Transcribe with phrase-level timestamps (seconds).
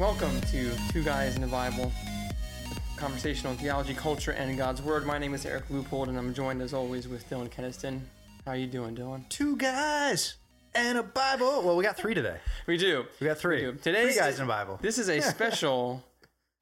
[0.00, 1.92] Welcome to Two Guys in the Bible,
[2.96, 5.06] conversation on theology, culture, and God's Word.
[5.06, 8.00] My name is Eric Loopold, and I'm joined as always with Dylan Keniston.
[8.44, 9.28] How you doing, Dylan?
[9.28, 10.34] Two guys
[10.74, 11.62] and a Bible.
[11.62, 12.38] Well, we got three today.
[12.66, 13.04] We do.
[13.20, 13.66] We got three.
[13.70, 13.76] We.
[13.78, 14.78] Today, three guys in a Bible.
[14.82, 16.02] This is a special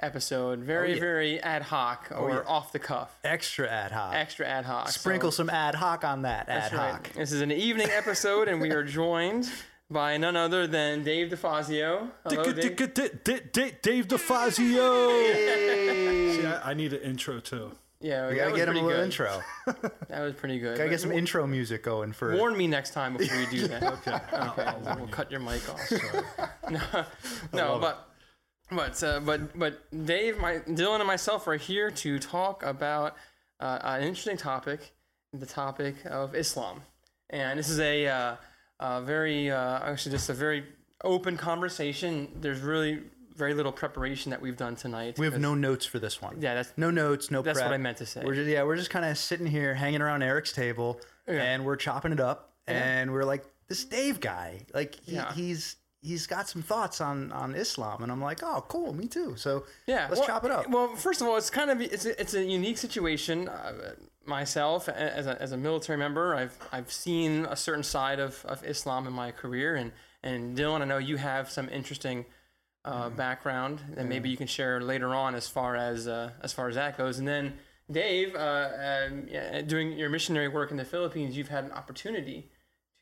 [0.00, 1.00] episode, very, Oh, yeah.
[1.00, 2.42] very ad hoc oh, or yeah.
[2.46, 4.14] off the cuff, Extra ad hoc.
[4.14, 4.88] extra ad hoc.
[4.90, 6.90] Sprinkle So- some ad hoc on that ad That's right.
[6.92, 7.12] hoc.
[7.14, 9.48] This is an evening episode, and we are joined
[9.92, 12.08] by none other than Dave DeFazio.
[12.24, 12.76] Hello, Dave.
[13.82, 16.34] Dave DeFazio.
[16.34, 17.72] See, I, I need an intro too.
[18.00, 19.04] Yeah, We gotta get him a little good.
[19.04, 19.40] intro.
[20.08, 20.76] That was pretty good.
[20.76, 22.36] Gotta But get some intro music going for.
[22.36, 23.82] Warn me next time before you do that.
[23.82, 24.18] Okay.
[24.32, 25.80] Okay, so we'll cut your mic off.
[26.70, 26.80] no,
[27.52, 28.08] no, but
[28.70, 33.16] but uh, but but Dave, my Dylan, and myself are here to talk about
[33.60, 34.92] uh, an interesting topic,
[35.32, 36.82] the topic of Islam,
[37.30, 38.36] and this is a, uh,
[38.82, 40.64] a very uh, actually just a very
[41.04, 42.28] open conversation.
[42.40, 43.02] There's really
[43.36, 45.18] very little preparation that we've done tonight.
[45.18, 46.36] We have no notes for this one.
[46.40, 47.70] Yeah, that's No notes, no that's prep.
[47.70, 48.22] what I meant to say.
[48.24, 51.42] We're just yeah, we're just kind of sitting here hanging around Eric's table, Yeah.
[51.42, 52.74] and we're chopping it up, Yeah.
[52.74, 55.32] and we're like, this Dave guy, like he, Yeah.
[55.32, 59.34] he's he's got some thoughts on on Islam, and I'm like, oh, cool, me too.
[59.36, 60.68] So Yeah, let's well, chop it up.
[60.68, 63.48] Well, first of all, it's kind of it's a, it's a unique situation.
[63.48, 63.94] Uh,
[64.26, 68.64] myself, as a, as a military member, I've I've seen a certain side of, of
[68.64, 69.92] Islam in my career, and
[70.22, 72.24] and Dylan, I know you have some interesting
[72.84, 73.16] uh, Mm-hmm.
[73.16, 76.74] background that maybe you can share later on as far as uh, as far as
[76.74, 77.54] that goes, and then.
[77.90, 79.28] Dave, uh, um,
[79.66, 82.48] doing your missionary work in the Philippines, you've had an opportunity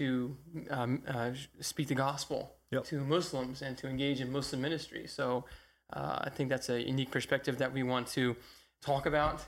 [0.01, 0.37] to
[0.71, 2.85] um, uh, speak the gospel Yep.
[2.85, 5.07] to Muslims and to engage in Muslim ministry.
[5.07, 5.45] So
[5.93, 8.35] uh, I think that's a unique perspective that we want to
[8.81, 9.45] talk about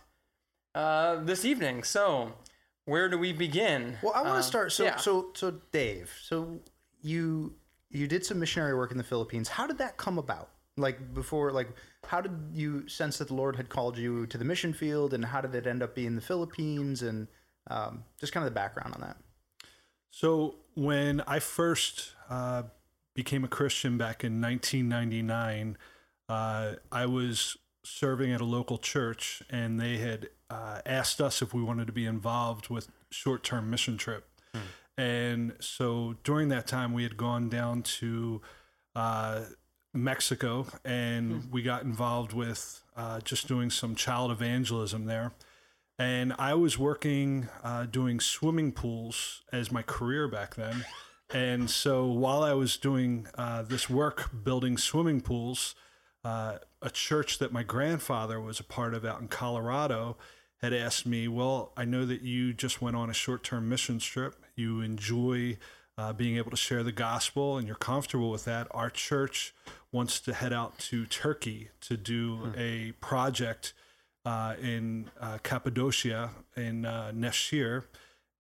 [0.75, 1.83] uh, this evening.
[1.83, 2.33] So
[2.85, 3.97] where do we begin?
[4.03, 4.73] Well, I want Uh, to start.
[4.73, 4.97] So, yeah.
[4.97, 6.13] so, so, Dave.
[6.23, 6.61] So,
[7.03, 7.55] you
[7.91, 9.49] you did some missionary work in the Philippines.
[9.49, 10.49] How did that come about?
[10.79, 11.69] Like before, like
[12.07, 15.25] how did you sense that the Lord had called you to the mission field, and
[15.27, 17.29] how did it end up being the Philippines, and
[17.71, 19.19] um, just kind of the background on that?
[20.11, 22.63] So when I first uh,
[23.15, 25.77] became a Christian back in 1999,
[26.31, 31.53] uh, I was serving at a local church, and they had uh, asked us if
[31.53, 34.29] we wanted to be involved with short-term mission trip.
[34.99, 38.43] And so during that time, we had gone down to
[38.95, 39.45] uh,
[39.95, 45.33] Mexico, and we got involved with uh, just doing some child evangelism there.
[45.99, 50.85] And I was working uh, doing swimming pools as my career back then.
[51.35, 55.75] And so while I was doing uh, this work building swimming pools,
[56.25, 60.17] uh, a church that my grandfather was a part of out in Colorado
[60.59, 63.99] had asked me, Well, I know that you just went on a short term mission
[63.99, 64.37] trip.
[64.55, 65.59] You enjoy
[65.99, 68.69] uh, being able to share the gospel and you're comfortable with that.
[68.71, 69.55] Our church
[69.91, 73.75] wants to head out to Turkey to do a project
[74.25, 77.13] uh, in uh, Cappadocia in uh,
[77.51, 77.85] year.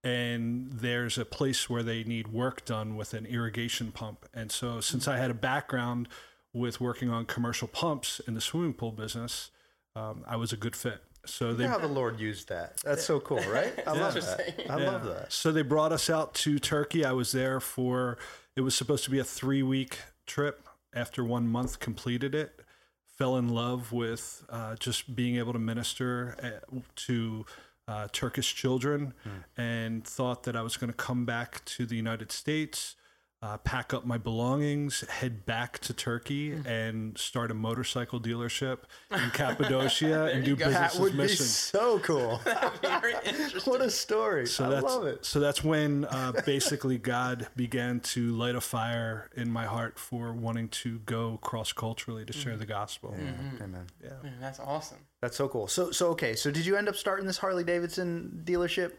[0.04, 4.26] And there's a place where they need work done with an irrigation pump.
[4.34, 6.09] And so, since I had a background
[6.52, 9.50] with working on commercial pumps in the swimming pool business,
[9.96, 11.02] um, I was a good fit.
[11.24, 12.78] So they How the Lord used that.
[12.78, 13.72] That's so cool, right?
[13.86, 14.54] I love that.
[14.68, 14.90] I yeah.
[14.90, 15.32] love that.
[15.32, 17.04] So they brought us out to Turkey.
[17.04, 18.18] I was there for
[18.56, 20.68] it was supposed to be a three week trip.
[20.94, 22.60] After one month, completed it.
[23.16, 27.46] Fell in love with uh, just being able to minister uh, to
[27.88, 29.14] uh, Turkish children,
[29.56, 32.96] and thought that I was going to come back to the United States.
[33.42, 38.78] Uh, pack up my belongings, head back to Turkey, and start a motorcycle dealership
[39.10, 40.66] in Cappadocia and do go.
[40.66, 41.47] business That as would be mission.
[41.47, 42.41] so cool.
[43.64, 44.47] What a story.
[44.47, 45.25] So I that's love it.
[45.25, 50.32] so that's when uh, basically God began to light a fire in my heart for
[50.32, 53.14] wanting to go cross culturally to share the gospel.
[53.19, 53.86] Amen.
[54.22, 54.98] Man, that's awesome.
[55.20, 55.66] That's so cool.
[55.66, 56.34] So, so okay.
[56.34, 58.93] So, did you end up starting this Harley Davidson dealership?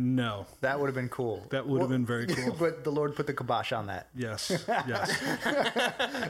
[0.00, 1.44] No, That would have been cool.
[1.50, 2.54] that would have been very cool.
[2.56, 4.06] but the Lord put the kibosh on that.
[4.14, 4.50] Yes,
[4.86, 5.10] yes.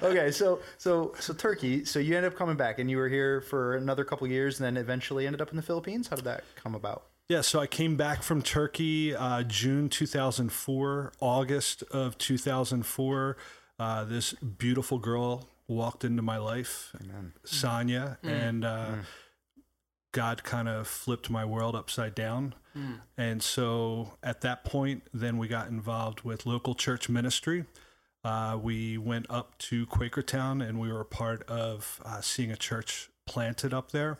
[0.02, 1.84] Okay, so so so Turkey.
[1.84, 4.64] So you ended up coming back, and you were here for another couple years, and
[4.64, 6.08] then eventually ended up in the Philippines.
[6.08, 7.02] How did that come about?
[7.28, 13.36] Yeah, so I came back from Turkey uh, June 2004, August of 2004.
[13.78, 16.96] Uh, this beautiful girl walked into my life,
[17.44, 18.92] Sonia, and uh,
[20.12, 22.54] God kind of flipped my world upside down.
[23.16, 27.64] And so at that point, then we got involved with local church ministry.
[28.24, 32.56] Uh, we went up to Quakertown and we were a part of uh, seeing a
[32.56, 34.18] church planted up there.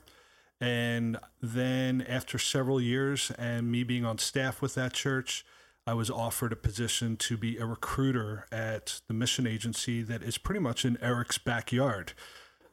[0.60, 5.44] And then after several years and me being on staff with that church,
[5.86, 10.36] I was offered a position to be a recruiter at the mission agency that is
[10.36, 12.12] pretty much in Eric's backyard.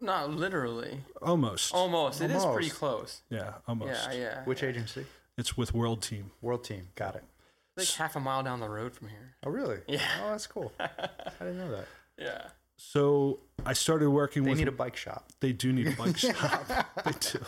[0.01, 0.99] Not literally.
[1.21, 1.73] Almost.
[1.73, 2.21] Almost.
[2.21, 3.21] It is pretty close.
[3.29, 4.09] Yeah, almost.
[4.11, 4.43] Yeah, yeah.
[4.43, 5.05] Which agency?
[5.37, 6.31] It's with World Team.
[6.41, 6.89] World Team.
[6.95, 7.23] Got it.
[7.77, 9.35] Like half a mile down the road from here.
[9.45, 9.79] Oh, really?
[9.87, 9.99] Yeah.
[10.23, 10.71] Oh, that's cool.
[10.79, 10.87] I
[11.39, 11.87] didn't know that.
[12.17, 12.47] Yeah.
[12.77, 15.29] So I started working They with need a bike shop.
[15.41, 16.67] They do need a bike shop.
[17.03, 17.39] They do.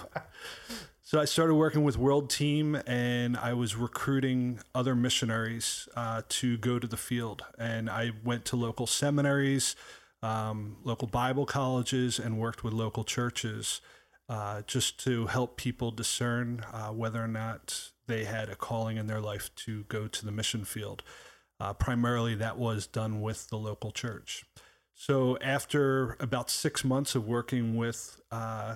[1.02, 6.58] So I started working with World Team, and I was recruiting other missionaries uh, to
[6.58, 7.44] go to the field.
[7.58, 9.78] And I went to local seminaries,
[10.22, 13.80] um, local Bible colleges, and worked with local churches
[14.30, 19.08] uh, just to help people discern uh, whether or not they had a calling in
[19.08, 21.04] their life to go to the mission field.
[21.60, 24.46] Uh, primarily, that was done with the local church.
[24.94, 28.76] So after about six months of working with uh,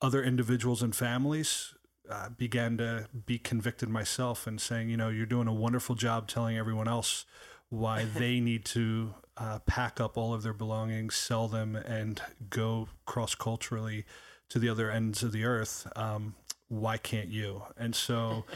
[0.00, 1.74] other individuals and families,
[2.10, 6.28] uh, began to be convicted myself and saying, you know, you're doing a wonderful job
[6.28, 7.24] telling everyone else
[7.68, 12.88] why they need to uh, pack up all of their belongings, sell them, and go
[13.04, 14.04] cross culturally
[14.50, 15.86] to the other ends of the earth.
[15.96, 16.34] Um,
[16.68, 17.62] why can't you?
[17.76, 18.44] And so.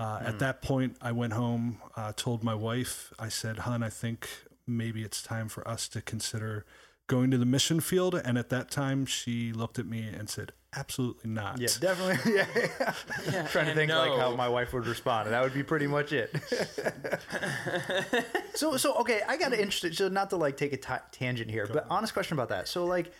[0.00, 3.90] Uh, At that point, I went home, uh, told my wife, I said, Hun, I
[3.90, 4.28] think
[4.66, 6.66] maybe it's time for us to consider
[7.06, 8.14] going to the mission field.
[8.16, 11.60] And at that time, she looked at me and said, Absolutely not.
[11.60, 12.32] Yeah, definitely.
[12.34, 12.94] Yeah, yeah.
[13.30, 13.46] Yeah.
[13.52, 15.86] Trying to and think like how my wife would respond, and that would be pretty
[15.86, 16.34] much it.
[18.54, 19.92] so, so okay, I got to interesting.
[19.92, 22.66] So, not to like take a tangent here, but honest question about that.
[22.66, 23.12] So, like,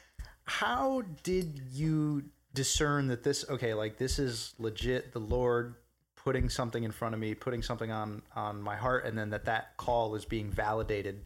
[0.44, 3.44] how did you discern that this?
[3.48, 5.12] Okay, like this is legit.
[5.12, 5.74] The Lord
[6.16, 9.44] putting something in front of me, putting something on on my heart, and then that
[9.46, 11.24] that call is being validated,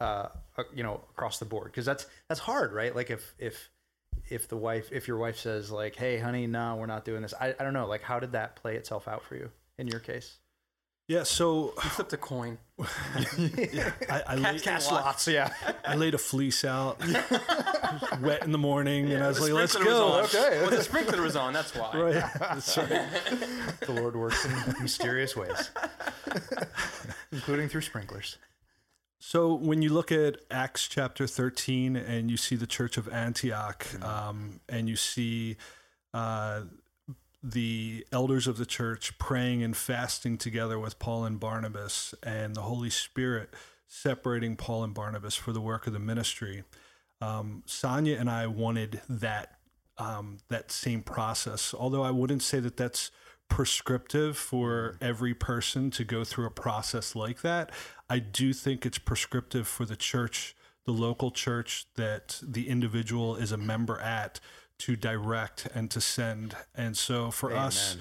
[0.00, 1.66] uh, uh, you know, across the board.
[1.66, 2.94] Because that's that's hard, right?
[2.94, 3.70] Like if if
[4.30, 7.32] if the wife if your wife says like hey honey no we're not doing this
[7.40, 10.00] I, I don't know like how did that play itself out for you in your
[10.00, 10.38] case
[11.06, 11.22] Yeah.
[11.22, 12.58] So You flipped a coin.
[12.78, 15.26] I, I, laid, Cast lots.
[15.28, 15.52] yeah
[15.86, 17.00] I laid a fleece out,
[18.20, 20.08] wet in the morning, and I was The like, let's go.
[20.20, 20.34] was.
[20.34, 20.60] Okay.
[20.60, 21.52] Well, the sprinkler was on.
[21.52, 21.90] That's why.
[21.96, 22.24] Right.
[22.38, 22.88] That's right.
[23.80, 24.52] the lord works in
[24.82, 25.70] mysterious ways
[27.32, 28.36] including through sprinklers
[29.18, 33.84] So when you look at Acts chapter 13 and you see the church of Antioch
[33.84, 34.02] Mm-hmm.
[34.04, 35.56] um, and you see
[36.14, 36.62] uh,
[37.42, 42.62] the elders of the church praying and fasting together with Paul and Barnabas and the
[42.62, 43.54] Holy Spirit
[43.86, 46.64] separating Paul and Barnabas for the work of the ministry,
[47.20, 49.58] um, Sonia and I wanted that
[49.98, 51.74] um, that same process.
[51.76, 53.10] Although I wouldn't say that that's
[53.48, 57.72] prescriptive for every person to go through a process like that.
[58.08, 60.54] I do think it's prescriptive for the church,
[60.84, 64.38] the local church that the individual is a member at
[64.80, 66.54] to direct and to send.
[66.74, 67.96] And so for us,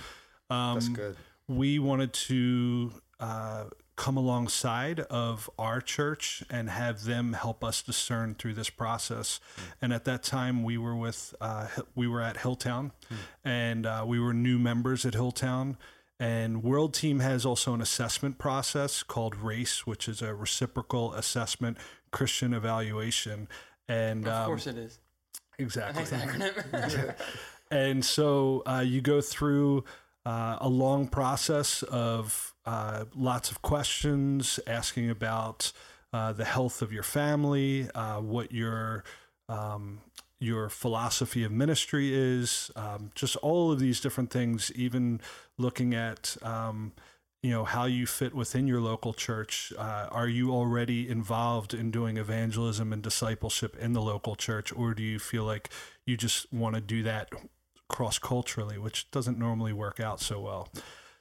[0.50, 1.16] um, that's good
[1.48, 3.66] we wanted to uh,
[3.98, 9.40] come alongside of our church and have them help us discern through this process.
[9.82, 12.92] And at that time, we were with uh, we were at Hilltown,
[13.44, 15.76] and uh, we were new members at Hilltown.
[16.20, 21.78] And World Team has also an assessment process called RACE, which is a reciprocal assessment
[22.12, 23.48] Christian evaluation.
[23.88, 25.00] And Of um, course it is.
[25.60, 26.02] exactly.
[26.02, 27.16] Nice acronym.
[27.70, 29.84] And so uh, you go through
[30.28, 35.72] uh, a long process of uh, lots of questions, asking about
[36.12, 39.06] uh, the health of your family, uh, what your
[39.48, 40.02] um,
[40.40, 44.70] your philosophy of ministry is, um, just all of these different things.
[44.76, 45.22] Even
[45.58, 46.92] looking at um,
[47.42, 49.72] you know how you fit within your local church.
[49.78, 54.94] Uh, are you already involved in doing evangelism and discipleship in the local church, or
[54.94, 55.70] do you feel like
[56.06, 57.30] you just want to do that
[57.88, 60.70] cross culturally, which doesn't normally work out so well.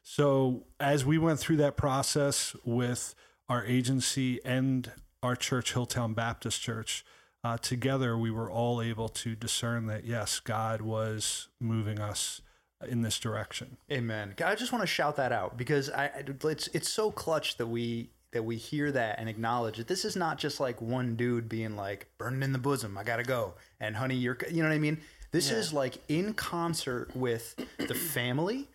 [0.03, 3.15] So, as we went through that process with
[3.49, 4.91] our agency and
[5.23, 7.05] our church, Hilltown Baptist Church,
[7.43, 12.41] uh, together we were all able to discern that yes, God was moving us
[12.87, 13.79] in this direction.
[13.91, 14.35] Amen.
[14.45, 18.11] I just want to shout that out because I- it's it's so clutch that we
[18.33, 21.75] that we hear that and acknowledge that this is not just like one dude being
[21.75, 22.99] like burning in the bosom.
[22.99, 25.01] I gotta go and honey, you're you know what I mean.
[25.33, 28.69] This is like in concert with the family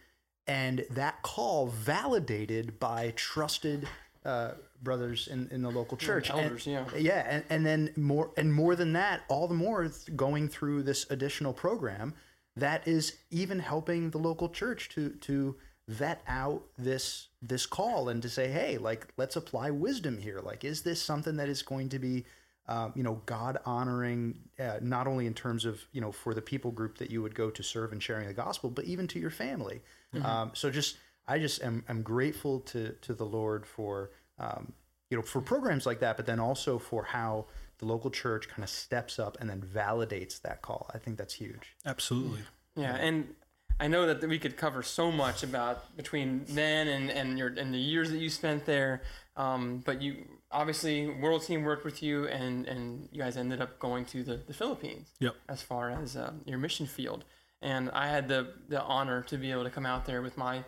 [0.47, 3.87] and that call validated by trusted
[4.25, 4.51] uh,
[4.83, 6.29] brothers in, in the local church.
[6.29, 6.85] And- elders, yeah.
[6.97, 11.09] yeah, and, and then more and more than that, all the more going through this
[11.09, 12.13] additional program
[12.55, 15.55] that is even helping the local church to to
[15.87, 20.39] vet out this this call and to say, hey, like let's apply wisdom here.
[20.39, 22.25] Like, is this something that is going to be
[22.71, 26.41] um, you know, God honoring, uh, not only in terms of, you know, for the
[26.41, 29.19] people group that you would go to serve and sharing the gospel, but even to
[29.19, 29.81] your family.
[30.23, 30.97] Um, so just,
[31.27, 34.73] I just am, am grateful to, to the Lord for um,
[35.11, 37.45] you know, for programs like that, but then also for how
[37.79, 40.89] the local church kind of steps up and then validates that call.
[40.93, 41.75] I think that's huge.
[41.85, 42.39] Absolutely.
[42.75, 43.35] Yeah, and
[43.79, 47.73] I know that we could cover so much about between then and, and your and
[47.73, 49.01] the years that you spent there.
[49.35, 53.79] Um, but you obviously World Team worked with you, and and you guys ended up
[53.79, 55.09] going to the, the Philippines.
[55.19, 55.35] Yep.
[55.49, 57.23] As far as uh, your mission field,
[57.61, 60.63] and I had the the honor to be able to come out there with my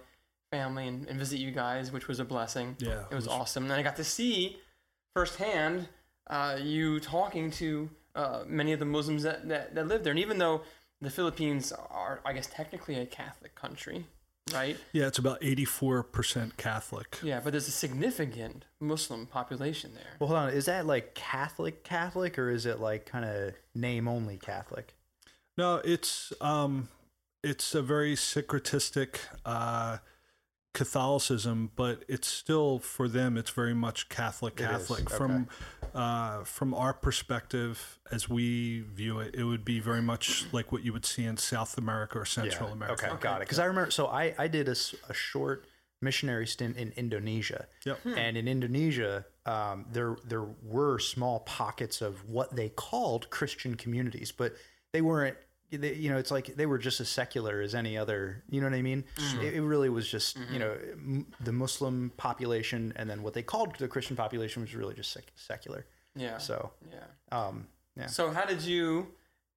[0.52, 2.75] family and, and visit you guys, which was a blessing.
[2.80, 4.58] Yeah, it was, awesome, and I got to see
[5.16, 5.88] firsthand
[6.30, 10.20] uh, you talking to uh, many of the Muslims that, that, that live there, and
[10.20, 10.62] even though
[11.02, 14.06] the Philippines are, I guess, technically a Catholic country,
[14.52, 14.78] right?
[14.92, 17.20] Yeah, it's about 84% Catholic.
[17.24, 20.18] Yeah, but there's a significant Muslim population there.
[20.20, 20.50] Well, hold on.
[20.50, 24.96] Is that like Catholic Catholic or is it like kind of name only Catholic?
[25.58, 26.90] No, it's um,
[27.44, 29.98] it's a very syncretistic uh,
[30.74, 33.38] Catholicism, but it's still for them.
[33.38, 34.56] It's very much Catholic.
[34.56, 35.15] Catholic okay.
[35.15, 35.48] from
[35.94, 40.84] uh, from our perspective, as we view it, it would be very much like what
[40.84, 43.08] you would see in South America or Central America.
[43.08, 43.42] Okay, got it.
[43.42, 44.75] Because I remember, so I, I did a,
[45.10, 45.68] a short
[46.01, 47.68] missionary stint in Indonesia.
[47.86, 48.00] Yep.
[48.18, 54.32] And in Indonesia, um, there there were small pockets of what they called Christian communities,
[54.32, 54.56] but
[54.92, 55.38] they weren't.
[55.77, 58.44] They, you know, it's like they were just as secular as any other.
[58.50, 59.03] You know what I mean?
[59.42, 63.44] It, it really was just you know m- the Muslim population, and then what they
[63.44, 65.86] called the Christian population was really just sec- secular.
[66.15, 66.38] Yeah.
[66.38, 67.38] So, yeah.
[67.38, 68.08] um, yeah.
[68.08, 69.08] So how did you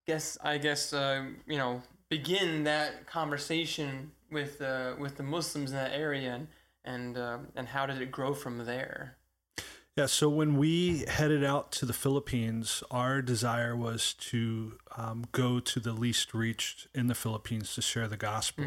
[0.06, 0.38] guess?
[0.42, 5.92] I guess uh, you know begin that conversation with uh, with the Muslims in that
[5.92, 6.48] area, and
[6.84, 9.16] and uh, and how did it grow from there?
[9.96, 15.58] Yeah, so when we headed out to the Philippines, our desire was to um, go
[15.58, 18.66] to the least reached in the Philippines to share the gospel.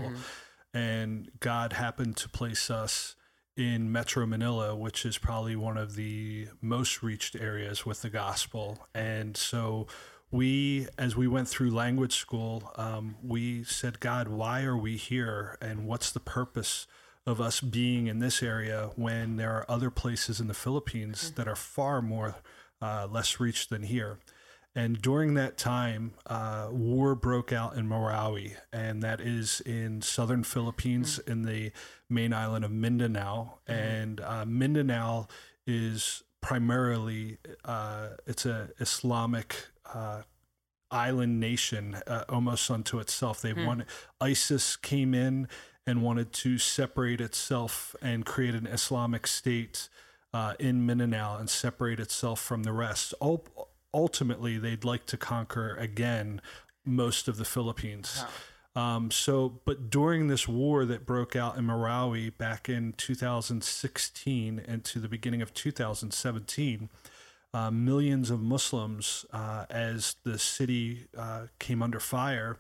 [0.74, 3.16] And God happened to place us
[3.56, 8.88] in Metro Manila, which is probably one of the most reached areas with the gospel.
[8.96, 9.86] And so
[10.32, 15.58] we, as we went through language school, um, we said, God, why are we here?
[15.62, 16.88] And what's the purpose?
[17.26, 21.48] Of us being in this area when there are other places in the Philippines that
[21.48, 22.36] are far more
[22.82, 24.20] uh, less reached than here.
[24.76, 30.44] And during that time, uh, war broke out in Marawi, and that is in southern
[30.44, 31.72] Philippines in the
[32.10, 33.60] main island of Mindanao.
[33.68, 35.28] And uh, Mindanao
[35.66, 39.56] is primarily uh, it's a Islamic
[39.92, 40.22] uh,
[40.92, 43.42] island nation uh, almost unto itself.
[43.42, 43.88] They wanted
[44.22, 45.48] ISIS came in
[45.90, 49.90] and wanted to separate itself and create an Islamic state
[50.32, 53.16] uh, in Mindanao and separate itself from the rest.
[53.20, 56.42] Ul- ultimately, they'd like to conquer again
[56.86, 58.24] most of the Philippines.
[58.76, 64.86] Um, so, but during this war that broke out in Marawi back in 2016 and
[64.86, 66.90] to the beginning of 2017,
[67.52, 72.58] uh, millions of Muslims, uh, as the city uh, came under fire,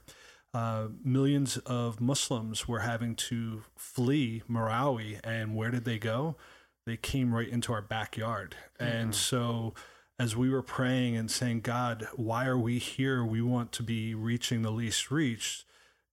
[0.53, 5.19] uh, millions of Muslims were having to flee Marawi.
[5.23, 6.35] And where did they go?
[6.85, 8.55] They came right into our backyard.
[8.79, 9.73] And so,
[10.17, 13.23] as we were praying and saying, God, why are we here?
[13.23, 15.65] We want to be reaching the least reached.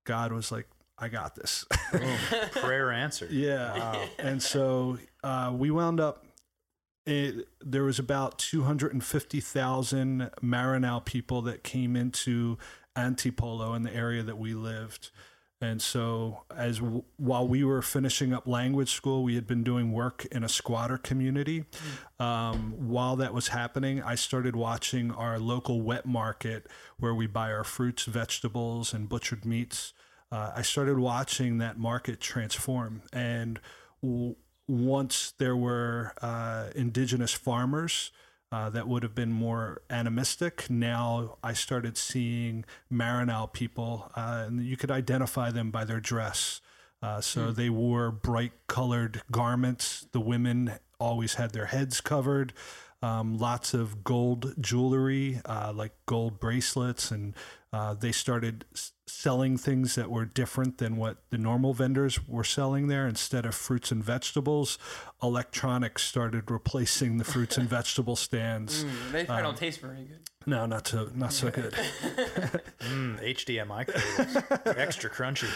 [0.05, 0.67] God was like,
[0.99, 1.65] I got this.
[2.53, 3.31] Prayer answered.
[3.31, 4.07] Yeah.
[4.19, 6.25] And so uh, we wound up,
[7.05, 12.57] it, there was about 250,000 Maranao people that came into
[12.97, 15.11] Antipolo in the area that we lived.
[15.61, 19.91] And so, as w- while we were finishing up language school, we had been doing
[19.91, 21.65] work in a squatter community.
[22.21, 26.67] Um, while that was happening, I started watching our local wet market
[26.99, 29.95] where we buy our fruits, vegetables, and butchered meats.
[30.31, 33.01] Uh, I started watching that market transform.
[33.11, 33.59] And
[34.03, 34.37] w-
[34.69, 38.11] once there were uh, indigenous farmers
[38.53, 44.65] uh, that would have been more animistic, now I started seeing Maranao people, uh, and
[44.65, 46.61] you could identify them by their dress.
[47.03, 50.07] Uh, so they wore bright colored garments.
[50.13, 52.53] The women always had their heads covered.
[53.03, 57.35] Um, lots of gold jewelry, uh, like gold bracelets, and
[57.77, 62.45] uh, they started s- selling things that were different than what the normal vendors were
[62.45, 63.07] selling there.
[63.07, 64.79] Instead of fruits and vegetables,
[65.23, 68.85] electronics started replacing the fruits and vegetable stands.
[68.85, 70.21] Mm, they probably don't taste very good.
[70.47, 71.75] No, not so not so good.
[72.81, 75.49] Mm, HDMI cables, extra crunchy.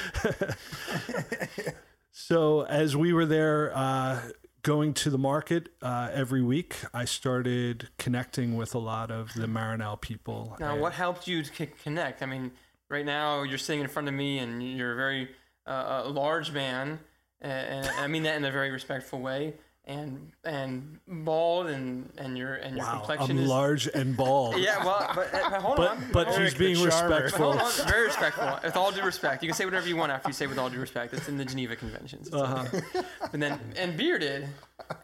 [2.12, 4.21] So as we were there uh,
[4.62, 9.47] going to the market uh, every week, I started connecting with a lot of the
[9.47, 10.57] Maranao people.
[10.61, 12.23] Now, what helped you to connect?
[12.23, 12.52] I mean,
[12.88, 15.31] right now you're sitting in front of me, and you're a very
[15.67, 17.00] uh, large man,
[17.40, 19.55] and, and I mean that in a very respectful way.
[19.91, 24.57] And and bald and and your and your Wow, complexion I'm is large and bald.
[24.59, 26.89] yeah well but, uh, but hold But on but hold he's being the.
[26.89, 27.53] But respectful.
[27.53, 28.59] hold on, very respectful.
[28.63, 30.71] With all due respect, you can say whatever you want after you say with all
[30.71, 31.13] due respect.
[31.13, 32.33] It's in the Geneva Conventions.
[32.33, 32.67] Uh-huh.
[32.73, 33.07] okay.
[33.33, 34.49] And then and bearded,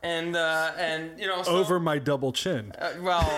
[0.03, 2.73] and uh, and you know so, Over my double chin.
[2.79, 3.29] Uh, well,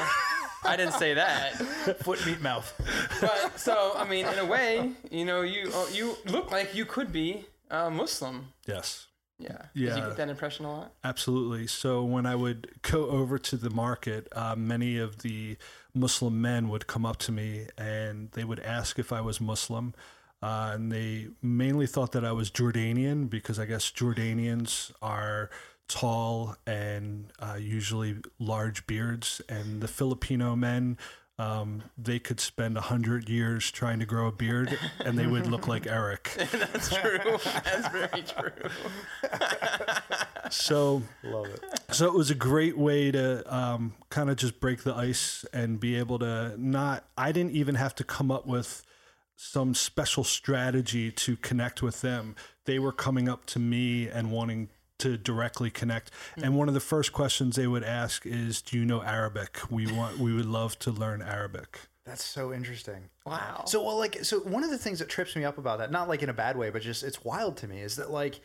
[0.64, 1.54] I didn't say that.
[2.02, 2.68] Foot meat mouth.
[3.20, 6.84] But so I mean, in a way, you know, you oh, you look like you
[6.84, 8.48] could be uh, Muslim.
[8.66, 9.07] Yes.
[9.38, 9.66] Yeah.
[9.74, 9.94] Did you Yeah.
[10.08, 10.92] get that impression a lot?
[11.04, 11.66] Absolutely.
[11.68, 15.56] So when I would go over to the market, uh, many of the
[15.94, 19.94] Muslim men would come up to me and they would ask if I was Muslim.
[20.42, 25.50] Uh, and they mainly thought that I was Jordanian because I guess Jordanians are
[25.88, 29.40] tall and uh, usually large beards.
[29.48, 30.96] And the Filipino men,
[31.38, 35.46] um, they could spend a hundred years trying to grow a beard and they would
[35.46, 36.32] look like Eric.
[36.52, 37.18] That's true.
[37.64, 38.70] That's very true.
[40.50, 41.62] So Love it.
[41.90, 45.78] So it was a great way to um, kind of just break the ice and
[45.78, 47.04] be able to not.
[47.18, 48.82] I didn't even have to come up with
[49.36, 52.34] some special strategy to connect with them.
[52.64, 56.10] They were coming up to me and wanting to directly connect.
[56.36, 59.58] And one of the first questions they would ask is, "Do you know Arabic?
[59.70, 60.18] We want.
[60.18, 63.10] We would love to learn Arabic." That's so interesting.
[63.26, 63.64] Wow.
[63.66, 66.08] So well, like, so one of the things that trips me up about that, not
[66.08, 68.40] like in a bad way, but just it's wild to me, is that like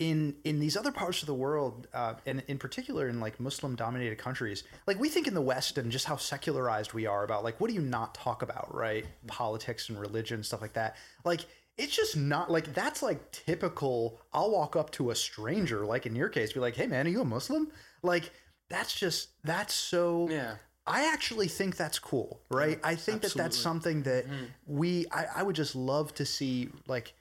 [0.00, 3.76] in in these other parts of the world, uh, and in particular in like Muslim
[3.76, 7.44] dominated countries, like we think in the West and just how secularized we are about
[7.44, 9.06] like what do you not talk about, right?
[9.28, 10.96] Politics and religion stuff like that.
[11.24, 14.20] Like it's just not like that's like typical.
[14.32, 17.10] I'll walk up to a stranger, like in your case, be like, "Hey man, are
[17.10, 17.70] you a Muslim?"
[18.02, 18.30] Like
[18.70, 20.56] that's just that's so yeah.
[20.86, 22.78] I actually think that's cool, right?
[22.84, 24.44] I think that that's something that mm-hmm.
[24.66, 27.14] we, I, I would just love to see, like,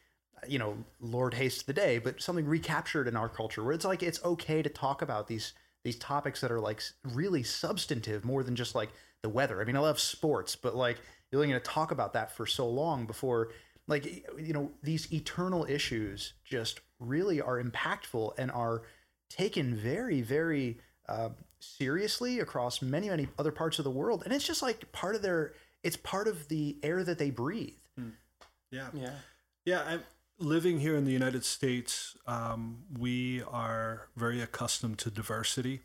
[0.50, 4.03] you know, Lord haste the day, but something recaptured in our culture where it's like
[4.03, 8.56] it's okay to talk about these these topics that are like really substantive more than
[8.56, 8.89] just like
[9.21, 9.62] the weather.
[9.62, 10.97] I mean, I love sports, but like
[11.32, 13.49] you're only going to talk about that for so long before,
[13.88, 14.06] like,
[14.38, 18.84] you know, these eternal issues just really are impactful and are
[19.30, 24.24] taken very, very uh, seriously across many, many other parts of the world.
[24.24, 27.74] And it's just like part of their, it's part of the air that they breathe.
[28.72, 28.88] Yeah.
[28.93, 29.13] Yeah.
[29.65, 30.04] Yeah, I'm
[30.39, 32.17] living here in the United States.
[32.26, 35.82] Um, we are very accustomed to diversity,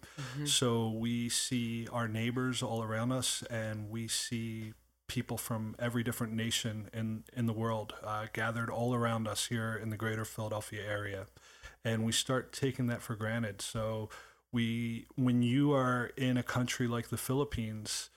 [0.47, 4.73] so we see our neighbors all around us, and we see
[5.09, 9.75] people from every different nation in in the world uh, gathered all around us here
[9.75, 11.27] in the Greater Philadelphia area,
[11.85, 13.61] and we start taking that for granted.
[13.61, 14.11] So
[14.51, 18.09] we, when you are in a country like the Philippines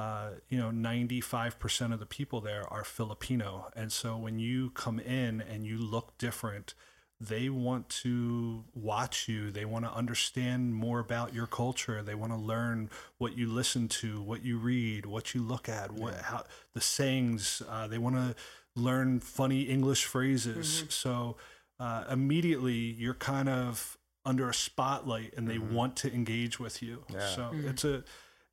[0.00, 3.70] uh, you know, 95% of the people there are Filipino.
[3.76, 6.72] And so when you come in and you look different,
[7.20, 9.50] they want to watch you.
[9.50, 12.02] They want to understand more about your culture.
[12.02, 15.92] They want to learn what you listen to, what you read, what you look at,
[15.92, 17.62] what how the sayings.
[17.68, 18.34] Uh, they want to
[18.74, 20.84] learn funny English phrases.
[20.88, 21.36] So
[21.78, 27.04] uh, immediately you're kind of under a spotlight, and they want to engage with you.
[27.34, 28.04] So it's a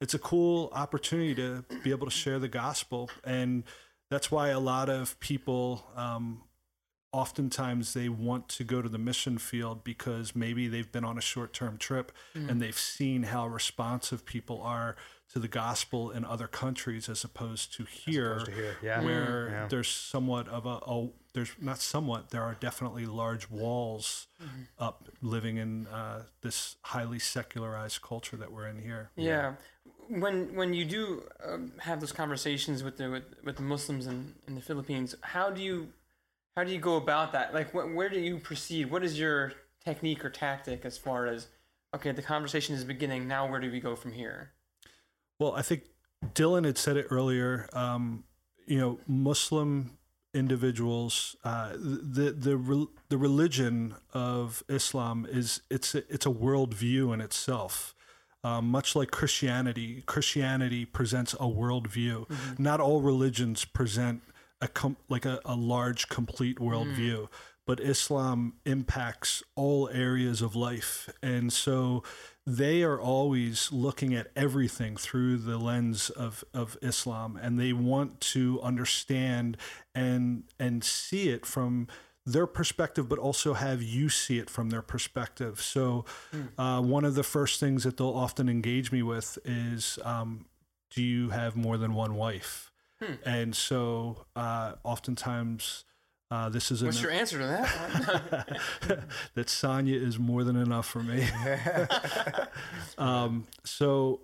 [0.02, 3.64] it's a cool opportunity to be able to share the gospel and
[4.10, 6.42] that's why a lot of people um,
[7.18, 11.22] oftentimes they want to go to the mission field because maybe they've been on a
[11.22, 14.96] short-term trip and they've seen how responsive people are
[15.34, 19.02] to the gospel in other countries as opposed to here, to here, yeah.
[19.04, 19.68] where Yeah.
[19.68, 24.28] there's somewhat of a, a there's not somewhat there are definitely large walls
[24.80, 29.54] up living in uh, this highly secularized culture that we're in here Yeah.
[30.24, 34.18] When when you do um, have those conversations with the with, with the Muslims in,
[34.48, 35.78] in the Philippines, how do you
[36.58, 37.54] how do you go about that?
[37.54, 38.90] Like, wh- where do you proceed?
[38.90, 39.54] What is your
[39.86, 41.48] technique or tactic as far as
[41.96, 43.28] okay, the conversation is beginning.
[43.28, 44.52] Now, where do we go from here?
[45.40, 45.84] Well, I think
[46.34, 47.70] Dylan had said it earlier.
[47.74, 48.24] Um,
[48.66, 49.98] you know, Muslim
[50.34, 57.14] individuals, uh, the the re- the religion of Islam is it's a, it's a worldview
[57.14, 57.94] in itself.
[58.44, 62.28] Um, much like Christianity, Christianity presents a worldview.
[62.58, 64.24] Not all religions present
[64.62, 67.28] a com- like a, a large, complete worldview,
[67.66, 72.04] but Islam impacts all areas of life, and so
[72.46, 78.22] they are always looking at everything through the lens of, of Islam and they want
[78.22, 79.58] to understand
[79.94, 81.90] and and see it from
[82.26, 85.62] their perspective, but also have you see it from their perspective.
[85.62, 86.04] So,
[86.58, 90.46] uh, one of the first things that they'll often engage me with is, um,
[90.90, 92.72] "Do you have more than one wife?"
[93.26, 95.86] And so, uh, oftentimes,
[96.30, 99.06] Uh, this is What's an, your answer to that?
[99.36, 101.26] that Sonya is more than enough for me.
[102.98, 104.20] um, so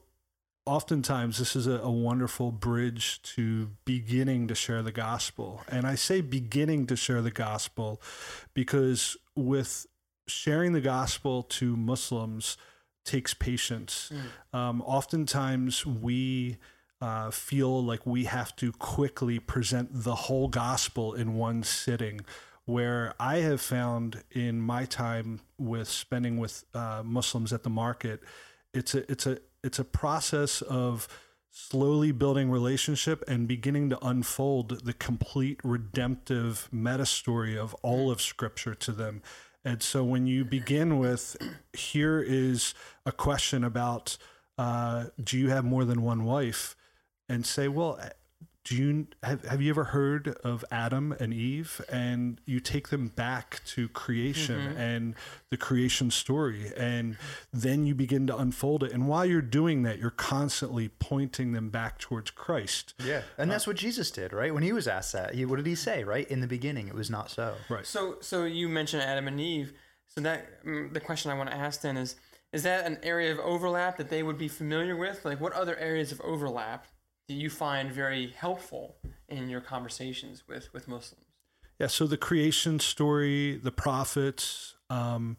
[0.66, 5.62] oftentimes this is a, a, wonderful bridge to beginning to share the gospel.
[5.70, 8.02] And I say beginning to share the gospel
[8.54, 9.88] because with
[10.28, 12.58] sharing the gospel to Muslims
[13.04, 14.12] takes patience.
[14.54, 14.58] Mm.
[14.58, 16.58] Um, oftentimes we
[17.04, 22.22] uh, feel like we have to quickly present the whole gospel in one sitting.
[22.64, 28.22] Where I have found in my time with spending with uh, Muslims at the market,
[28.74, 31.10] it's a it's a it's a process of
[31.52, 38.22] slowly building relationship and beginning to unfold the complete redemptive meta story of all of
[38.22, 39.22] scripture to them
[39.64, 41.38] and so when you begin with
[41.74, 42.74] here is
[43.06, 44.18] a question about
[44.58, 46.76] uh, do you have more than one wife
[47.30, 48.00] and say well
[48.64, 51.82] do you have have you ever heard of Adam and Eve?
[51.92, 54.80] And you take them back to creation mm-hmm.
[54.80, 55.16] and
[55.50, 57.18] the creation story, and
[57.52, 58.94] then you begin to unfold it.
[58.94, 62.94] And while you're doing that, you're constantly pointing them back towards Christ.
[63.04, 64.54] Yeah, and that's uh, what Jesus did, right?
[64.54, 66.06] When he was asked that, he, what did he say?
[66.06, 67.56] Right in the beginning, it was not so.
[67.70, 67.86] Right.
[67.86, 69.74] So, so you mentioned Adam and Eve.
[70.08, 72.16] So that mm, the question I want to ask then is:
[72.54, 75.26] Is that an area of overlap that they would be familiar with?
[75.26, 76.86] Like, what other areas of overlap
[77.28, 78.96] do you find very helpful
[79.30, 81.26] in your conversations with with Muslims?
[81.80, 85.38] Yeah, so the creation story, the prophets, um,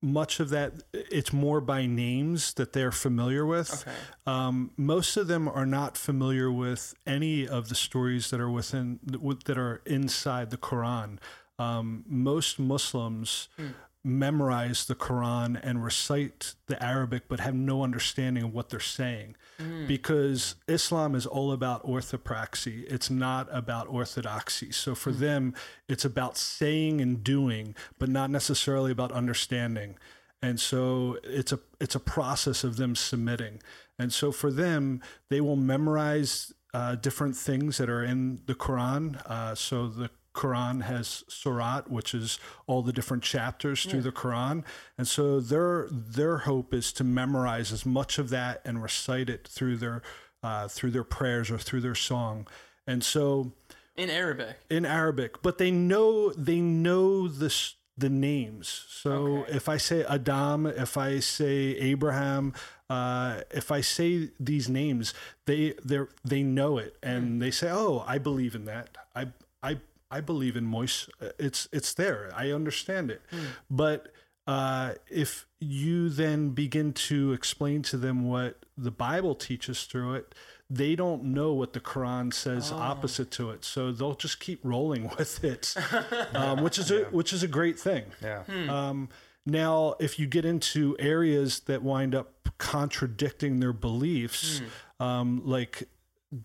[0.00, 3.82] much of that it's more by names that they're familiar with.
[3.82, 3.96] Okay.
[4.26, 9.00] Um, most of them are not familiar with any of the stories that are within
[9.46, 11.18] that are inside the Quran.
[11.58, 13.48] Um, most Muslims.
[13.56, 13.68] Hmm
[14.04, 19.36] memorize the Quran and recite the Arabic, but have no understanding of what they're saying.
[19.60, 19.86] Mm.
[19.86, 24.72] Because Islam is all about orthopraxy, it's not about orthodoxy.
[24.72, 25.18] So for mm.
[25.18, 25.54] them,
[25.88, 29.98] it's about saying and doing, but not necessarily about understanding.
[30.42, 33.62] And so it's a it's a process of them submitting.
[33.98, 39.24] And so for them, they will memorize uh, different things that are in the Quran.
[39.26, 44.04] Uh, so the Quran has Surat, which is all the different chapters through yeah.
[44.04, 44.64] the Quran,
[44.96, 49.46] and so their their hope is to memorize as much of that and recite it
[49.46, 50.02] through their
[50.42, 52.46] uh, through their prayers or through their song,
[52.86, 53.52] and so
[53.96, 54.56] in Arabic.
[54.70, 57.54] In Arabic, but they know they know the
[57.96, 58.86] the names.
[58.88, 59.52] So okay.
[59.52, 62.54] if I say Adam, if I say Abraham,
[62.88, 65.12] uh, if I say these names,
[65.46, 67.40] they they they know it and mm.
[67.40, 68.96] they say, "Oh, I believe in that.
[69.14, 69.28] I
[69.62, 69.78] I
[70.12, 71.08] I believe in Moise.
[71.20, 72.30] Uh, it's it's there.
[72.36, 73.22] I understand it.
[73.32, 73.44] Mm.
[73.70, 74.12] But
[74.46, 80.34] uh, if you then begin to explain to them what the Bible teaches through it,
[80.68, 82.76] they don't know what the Quran says oh.
[82.76, 85.74] opposite to it, so they'll just keep rolling with it,
[86.34, 87.04] um, which is a yeah.
[87.10, 88.04] which is a great thing.
[88.22, 88.42] Yeah.
[88.44, 88.70] Hmm.
[88.70, 89.08] Um,
[89.44, 95.02] now, if you get into areas that wind up contradicting their beliefs, hmm.
[95.02, 95.88] um, like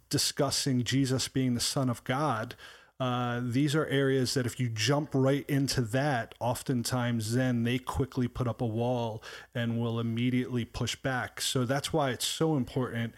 [0.09, 2.55] discussing Jesus being the Son of God,
[2.99, 8.27] uh, these are areas that if you jump right into that, oftentimes then they quickly
[8.27, 9.21] put up a wall
[9.53, 11.39] and will immediately push back.
[11.39, 13.13] So that's why it's so important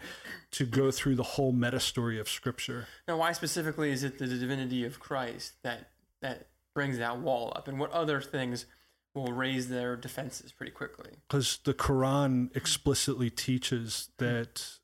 [0.52, 2.88] to go through the whole meta story of Scripture.
[3.08, 5.90] Now, why specifically is it the divinity of Christ that
[6.20, 8.66] that brings that wall up, and what other things?
[9.12, 11.10] will raise their defenses pretty quickly.
[11.28, 14.78] Because the Quran explicitly teaches that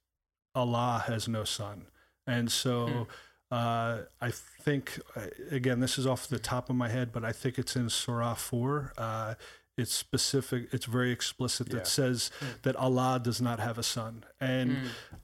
[0.53, 1.87] Allah has no son.
[2.27, 3.03] And so hmm.
[3.51, 7.33] Uh, I think, uh, again, this is off the top of my head, but I
[7.33, 8.93] think it's in Surah 4.
[8.99, 9.35] Uh,
[9.77, 11.85] it's specific, it's very explicit that yeah.
[11.85, 12.63] says mm.
[12.63, 14.25] that Allah does not have a son.
[14.41, 14.79] And,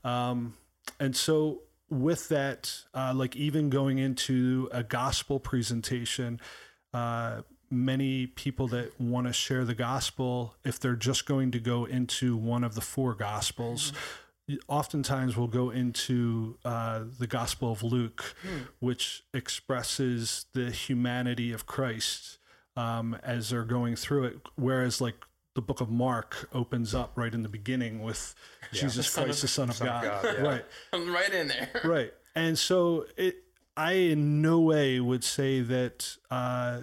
[0.05, 0.09] mm.
[0.09, 0.55] um,
[1.01, 6.41] and so with that, uh, like even going into a gospel presentation,
[6.95, 11.87] uh, many people that want to share the gospel, if they're just going to go
[11.87, 13.97] into one of the four gospels, mm
[14.69, 18.63] oftentimes we'll go into uh, the Gospel of Luke, hmm.
[18.81, 22.39] which expresses the humanity of Christ
[22.77, 25.17] um, as they're going through it, whereas like
[25.55, 28.35] the book of Mark opens up right in the beginning with
[28.73, 28.81] yeah.
[28.81, 30.43] Jesus the Christ, of, the Son of Son God, of God yeah.
[30.43, 30.65] right,
[31.09, 33.37] right in there, right, and so it.
[33.75, 36.83] I in no way would say that uh,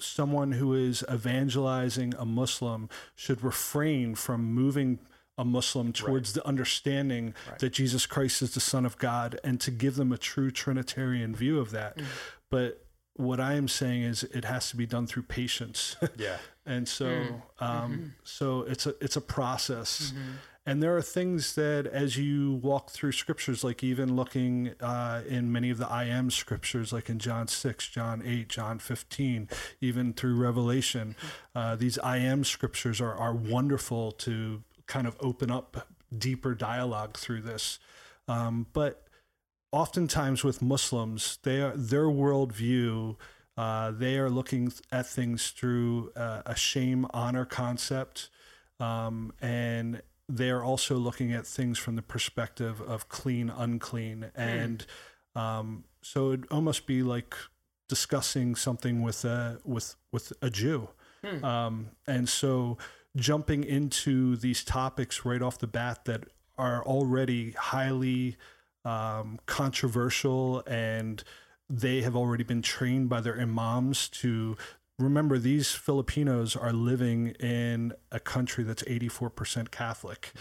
[0.00, 4.98] someone who is evangelizing a Muslim should refrain from moving
[5.38, 6.34] a Muslim towards right.
[6.42, 7.58] the understanding right.
[7.58, 11.34] that Jesus Christ is the Son of God and to give them a true Trinitarian
[11.34, 11.96] view of that.
[11.96, 12.04] Mm.
[12.50, 15.96] But what I am saying is it has to be done through patience.
[16.16, 16.36] Yeah.
[16.66, 17.42] and so, mm.
[17.58, 18.06] um, mm-hmm.
[18.22, 20.12] so it's a, it's a process.
[20.12, 20.30] Mm-hmm.
[20.66, 25.50] and there are things that, as you walk through scriptures, like even looking uh, in
[25.50, 29.48] many of the I am scriptures, like in John 6, John 8, John 15,
[29.80, 31.16] even through Revelation,
[31.54, 37.16] uh, these I am scriptures are, are wonderful to kind of open up deeper dialogue
[37.16, 37.78] through this.
[38.28, 39.04] Um, but
[39.70, 43.16] oftentimes with Muslims, they are, their worldview.
[43.56, 48.28] Uh, they are looking at things through uh, a shame honor concept,
[48.80, 54.30] um, and they are also looking at things from the perspective of clean, unclean.
[54.34, 54.84] And
[55.34, 57.34] um, so it'd almost be like
[57.88, 60.88] discussing something with a, with, with a Jew.
[61.44, 62.78] Um, and so
[63.16, 66.24] jumping into these topics right off the bat that
[66.58, 68.36] are already highly
[68.84, 71.22] um, controversial and
[71.68, 74.56] they have already been trained by their imams to
[74.98, 80.32] remember these Filipinos are living in a country that's 84% Catholic.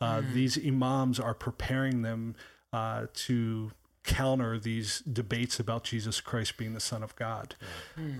[0.00, 2.36] Uh, These imams are preparing them
[2.72, 7.54] uh, to counter these debates about Jesus Christ being the Son of God.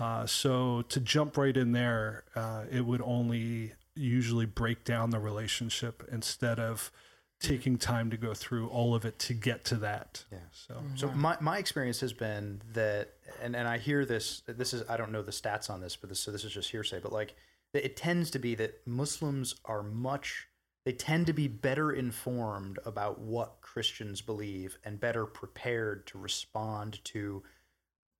[0.01, 5.19] Uh, so to jump right in there, uh, it would only usually break down the
[5.19, 6.91] relationship instead of
[7.39, 10.23] taking time to go through all of it to get to that.
[10.31, 10.39] Yeah.
[10.51, 10.95] So mm-hmm.
[10.95, 13.09] So my, my experience has been that,
[13.41, 14.41] and, and I hear this.
[14.47, 16.71] This is I don't know the stats on this, but this so this is just
[16.71, 16.99] hearsay.
[16.99, 17.35] But like
[17.73, 20.47] it tends to be that Muslims are much.
[20.85, 27.03] They tend to be better informed about what Christians believe and better prepared to respond
[27.05, 27.43] to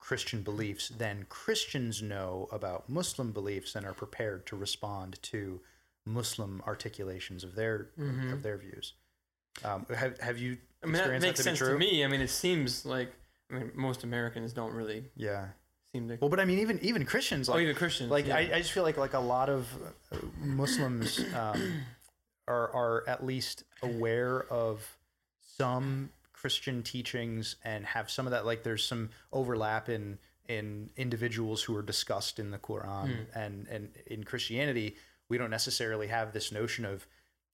[0.05, 5.59] Christian beliefs than Christians know about Muslim beliefs and are prepared to respond to
[6.05, 7.89] Muslim articulations of their
[8.31, 8.93] of their views.
[9.63, 12.05] Um, have have you I mean, that makes to be sense to me.
[12.05, 13.11] I mean, it seems like
[13.49, 15.47] I mean, most Americans don't really Yeah.
[15.91, 16.19] seem to.
[16.21, 18.11] Well, but I mean, even even Christians, like, oh, even Christians.
[18.11, 18.35] like yeah.
[18.35, 19.67] I, I just feel like like a lot of
[20.11, 21.81] uh, Muslims um,
[22.47, 24.97] are are at least aware of
[25.57, 26.11] some
[26.45, 28.45] Christian teachings and have some of that.
[28.45, 33.39] Like, there's some overlap in in individuals who are discussed in the Quran hmm.
[33.39, 34.95] and and in Christianity.
[35.27, 37.07] We don't necessarily have this notion of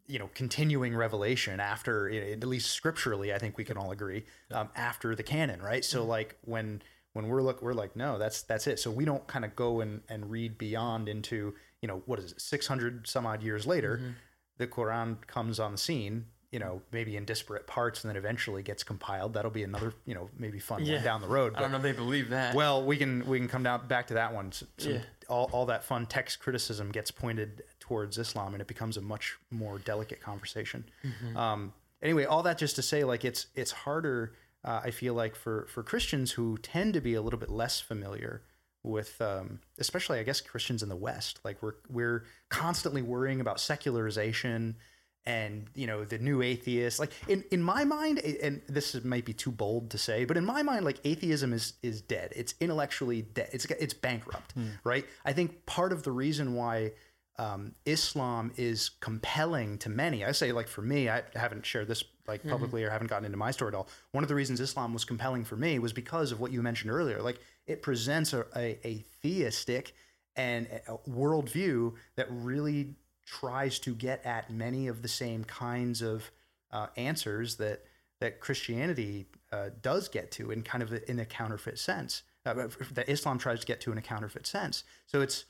[0.07, 4.67] you know continuing revelation after at least scripturally i think we can all agree um,
[4.75, 6.09] after the canon right so hmm.
[6.09, 6.81] like when
[7.13, 9.79] when we're look we're like no that's that's it so we don't kind of go
[9.79, 13.97] and and read beyond into you know what is it 600 some odd years later
[13.97, 14.11] mm-hmm.
[14.57, 18.61] the quran comes on the scene you know maybe in disparate parts and then eventually
[18.61, 20.95] gets compiled that'll be another you know maybe fun Yeah.
[20.95, 22.53] one down the road I don't know if they believe that.
[22.55, 24.47] well, we can we can come down back to that one.
[24.47, 24.99] S- some- Yeah.
[25.29, 29.37] all, all that fun text criticism gets pointed towards Islam, and it becomes a much
[29.49, 30.83] more delicate conversation.
[31.05, 31.37] Mm-hmm.
[31.37, 34.33] Um, anyway, all that just to say, like it's it's harder.
[34.65, 37.79] Uh, I feel like for for Christians who tend to be a little bit less
[37.79, 38.41] familiar
[38.83, 43.59] with, um, especially I guess Christians in the West, like we're we're constantly worrying about
[43.59, 44.75] secularization
[45.25, 49.23] and you know the new atheists like in in my mind and this is, might
[49.23, 52.55] be too bold to say but in my mind like atheism is is dead it's
[52.59, 54.53] intellectually dead it's it's bankrupt
[54.83, 56.91] right i think part of the reason why
[57.37, 60.23] um, Islam is compelling to many.
[60.23, 63.37] I say, like for me, I haven't shared this like publicly or haven't gotten into
[63.37, 63.87] my story at all.
[64.11, 66.91] One of the reasons Islam was compelling for me was because of what you mentioned
[66.91, 67.21] earlier.
[67.21, 69.95] Like it presents a, a, a theistic
[70.35, 72.95] and a worldview that really
[73.31, 76.31] tries to get at many of the same kinds of
[76.71, 77.85] uh, answers that
[78.19, 82.23] that Christianity uh, does get to in kind of a, in a counterfeit sense.
[82.45, 84.83] Uh, that Islam tries to get to in a counterfeit sense.
[85.05, 85.45] So it's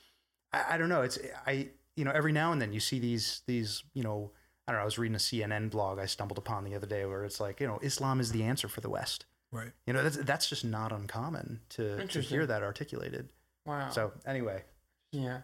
[0.54, 1.02] I, I don't know.
[1.02, 1.17] It's
[1.48, 4.32] I you know every now and then you see these these you know
[4.67, 4.84] I don't know.
[4.84, 7.60] I was reading a CNN blog I stumbled upon the other day where it's like
[7.60, 9.26] you know Islam is the answer for the West.
[9.52, 9.72] right.
[9.88, 13.30] You know that's that's just not uncommon to to hear that articulated.
[13.65, 13.89] wow.
[13.89, 14.63] So anyway,
[15.12, 15.41] Yeah,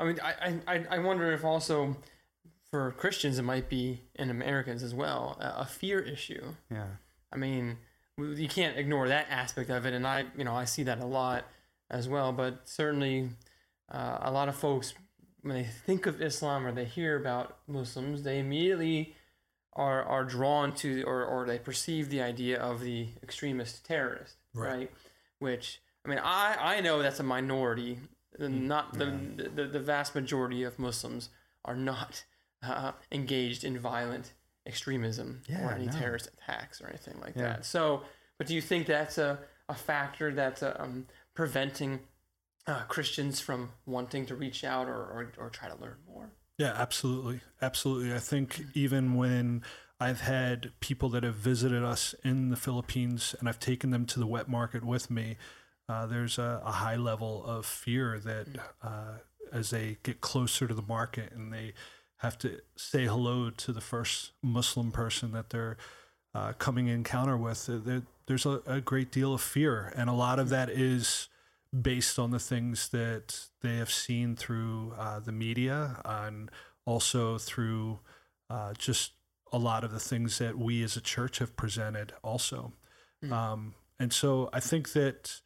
[0.00, 1.96] I mean, I, I, I- wonder if also
[2.70, 6.42] for Christians it might be and Americans as well a, a fear issue.
[6.70, 6.86] yeah,
[7.32, 7.78] I mean,
[8.18, 11.06] you can't ignore that aspect of it, and I, you know, I see that a
[11.06, 11.44] lot
[11.90, 12.32] as well.
[12.32, 13.30] But certainly,
[13.90, 14.94] uh, a lot of folks
[15.42, 19.14] when they think of Islam or they hear about Muslims, they immediately
[19.74, 24.70] are are drawn to or or they perceive the idea of the extremist terrorist, Right.
[24.78, 24.90] right?
[25.38, 27.98] Which I mean, I I know that's a minority.
[28.38, 31.30] Not the, the the vast majority of Muslims
[31.64, 32.24] are not
[32.62, 34.32] uh, engaged in violent
[34.66, 35.92] extremism Yeah, or any no.
[35.92, 37.42] terrorist attacks or anything like Yeah.
[37.42, 37.66] that.
[37.66, 38.02] So,
[38.38, 42.00] but do you think that's a, a factor that's uh, um, preventing
[42.66, 46.30] uh, Christians from wanting to reach out or, or, or try to learn more?
[46.56, 47.40] Yeah, absolutely.
[47.60, 48.14] Absolutely.
[48.14, 49.62] I think even when
[50.00, 54.20] I've had people that have visited us in the Philippines and I've taken them to
[54.20, 55.36] the wet market with me,
[55.88, 58.46] uh, there's a, a high level of fear that
[58.82, 59.18] uh,
[59.52, 61.74] as they get closer to the market and they
[62.18, 65.76] have to say hello to the first Muslim person that they're
[66.34, 67.66] uh, coming in encounter with.
[67.66, 71.28] There, there's a, a great deal of fear, and a lot of that is
[71.82, 76.50] based on the things that they have seen through uh, the media and
[76.86, 77.98] also through
[78.48, 79.12] uh, just
[79.52, 82.72] a lot of the things that we as a church have presented also.
[83.24, 83.32] Mm.
[83.32, 85.40] Um, and so I think that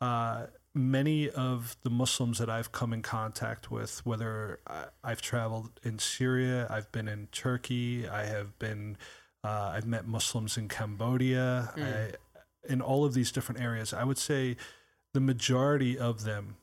[0.00, 4.60] uh, many of the Muslims that I've come in contact with, whether
[5.02, 8.96] I've traveled in Syria, I've been in Turkey, I have been,
[9.42, 11.82] uh, I've met Muslims in Cambodia, mm.
[11.82, 12.12] I,
[12.68, 14.56] in all of these different areas, I would say
[15.12, 16.56] the majority of them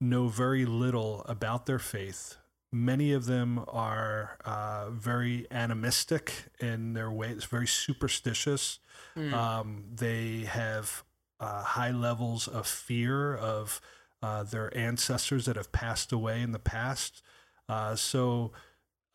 [0.00, 2.36] know very little about their faith.
[2.72, 8.78] Many of them are uh, very animistic in their ways, very superstitious.
[9.16, 9.32] Mm.
[9.32, 11.02] Um, they have
[11.40, 13.80] uh, high levels of fear of
[14.22, 17.22] uh, their ancestors that have passed away in the past.
[17.68, 18.52] Uh, so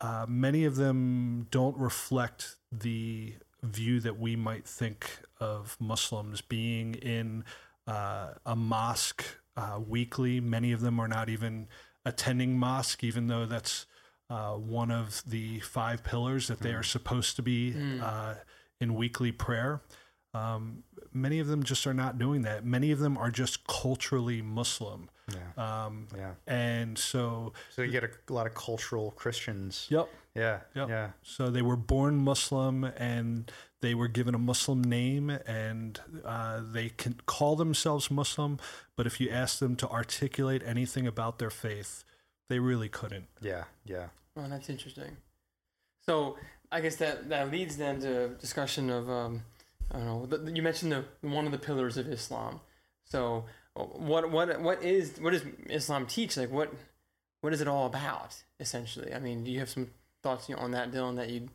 [0.00, 6.94] uh, many of them don't reflect the view that we might think of Muslims being
[6.94, 7.44] in
[7.86, 9.24] uh, a mosque
[9.56, 10.40] uh, weekly.
[10.40, 11.68] Many of them are not even
[12.04, 13.86] attending mosque, even though that's
[14.28, 18.36] one of the five pillars that they are supposed to be mm.
[18.80, 19.82] in weekly prayer.
[20.32, 22.64] Um, many of them just are not doing that.
[22.64, 25.10] Many of them are just culturally Muslim.
[25.32, 25.84] Yeah.
[25.84, 26.32] Um, yeah.
[26.46, 27.52] And so.
[27.70, 29.86] So you get a, a, lot of cultural Christians.
[29.90, 30.08] Yep.
[30.34, 30.60] Yeah.
[30.74, 30.88] Yep.
[30.88, 31.10] Yeah.
[31.22, 36.88] So they were born Muslim and they were given a Muslim name and uh, they
[36.90, 38.58] can call themselves Muslim,
[38.96, 42.04] but if you ask them to articulate anything about their faith,
[42.48, 43.26] they really couldn't.
[43.40, 43.64] Yeah.
[43.84, 44.06] Yeah.
[44.36, 45.16] Oh, that's interesting.
[46.06, 46.36] So
[46.70, 49.08] I guess that, that leads then to discussion of.
[49.08, 49.42] Um,
[49.90, 50.52] I don't know.
[50.52, 52.60] You mentioned the one of the pillars of Islam.
[53.04, 56.36] So what what what is what does Islam teach?
[56.36, 56.72] Like what
[57.40, 59.12] what is it all about essentially?
[59.12, 59.90] I mean, do you have some
[60.22, 61.50] thoughts on that, Dylan, that you'd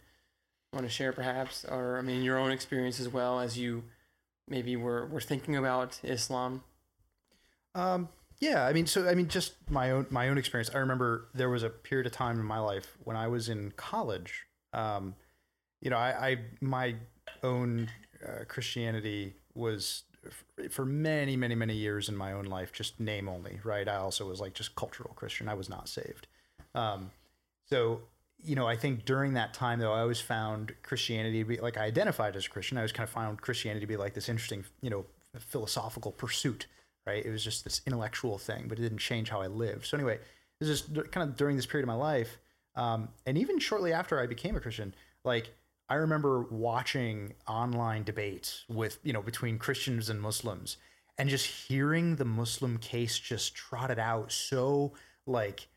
[0.74, 3.84] want to share, perhaps, or I mean, your own experience as well as you
[4.48, 6.64] maybe were were thinking about Islam?
[7.76, 8.10] Um,
[8.40, 10.70] yeah, I mean, so I mean, just my own my own experience.
[10.74, 13.72] I remember there was a period of time in my life when I was in
[13.72, 14.46] college.
[14.74, 15.16] Um,
[15.82, 16.96] you know, I, I my
[17.44, 17.90] own
[18.26, 20.04] uh, Christianity was
[20.70, 23.88] for many, many, many years in my own life, just name only, right?
[23.88, 25.48] I also was like just cultural Christian.
[25.48, 26.28] I was not saved.
[26.76, 27.12] Um,
[27.70, 28.02] so,
[28.44, 31.78] you know, I think during that time, though, I always found Christianity to be like
[31.78, 32.78] I identified as a Christian.
[32.78, 35.06] I always kind of found Christianity to be like this interesting, you know,
[35.40, 36.68] philosophical pursuit,
[37.06, 37.26] right?
[37.26, 39.86] It was just this intellectual thing, but it didn't change how I lived.
[39.86, 40.20] So, anyway,
[40.60, 42.38] this is kind of during this period of my life.
[42.76, 45.50] Um, and even shortly after I became a Christian, like
[45.90, 50.78] I remember watching online debates with, you know, between Christians and Muslims
[51.18, 54.94] and just hearing the Muslim case just trotted out so
[55.26, 55.68] like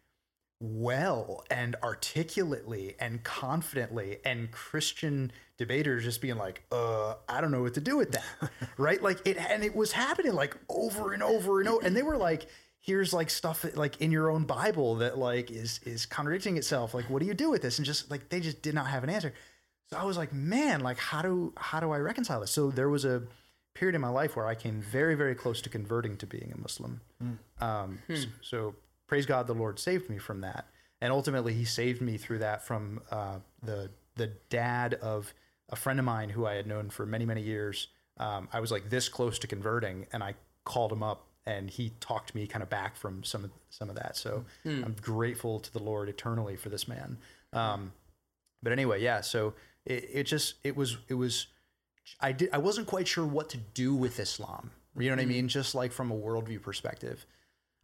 [0.61, 7.63] well and articulately and confidently and Christian debaters just being like, uh, I don't know
[7.63, 8.51] what to do with that.
[8.77, 9.03] right?
[9.03, 11.87] Like it and it was happening like over and over and over.
[11.87, 12.49] And they were like,
[12.81, 16.95] here's like stuff that, like in your own Bible that like is is contradicting itself.
[16.95, 17.79] Like, what do you do with this?
[17.79, 19.33] And just like they just did not have an answer.
[19.93, 22.53] So I was like, man, like how do how do I reconcile this?
[22.53, 23.25] So there was a
[23.75, 26.61] period in my life where I came very very close to converting to being a
[26.61, 27.01] Muslim.
[27.23, 27.39] Mm.
[27.61, 28.15] Um, hmm.
[28.15, 28.75] so, so,
[29.09, 30.67] praise God, the Lord saved me from that,
[31.01, 35.35] and ultimately He saved me through that from uh, the the dad of
[35.71, 37.89] a friend of mine who I had known for many many years.
[38.17, 41.91] Um, I was like this close to converting, and I called him up and he
[42.01, 44.17] talked me kind of back from some of some of that.
[44.17, 44.85] So mm.
[44.85, 47.17] I'm grateful to the Lord eternally for this man.
[47.53, 47.93] Um,
[48.63, 49.21] but anyway, yeah.
[49.23, 49.55] So
[49.91, 51.49] it, it just it was it was
[52.21, 54.71] I did I wasn't quite sure what to do with Islam.
[54.97, 55.31] You know what mm-hmm.
[55.31, 55.49] I mean?
[55.49, 57.27] Just like from a worldview perspective.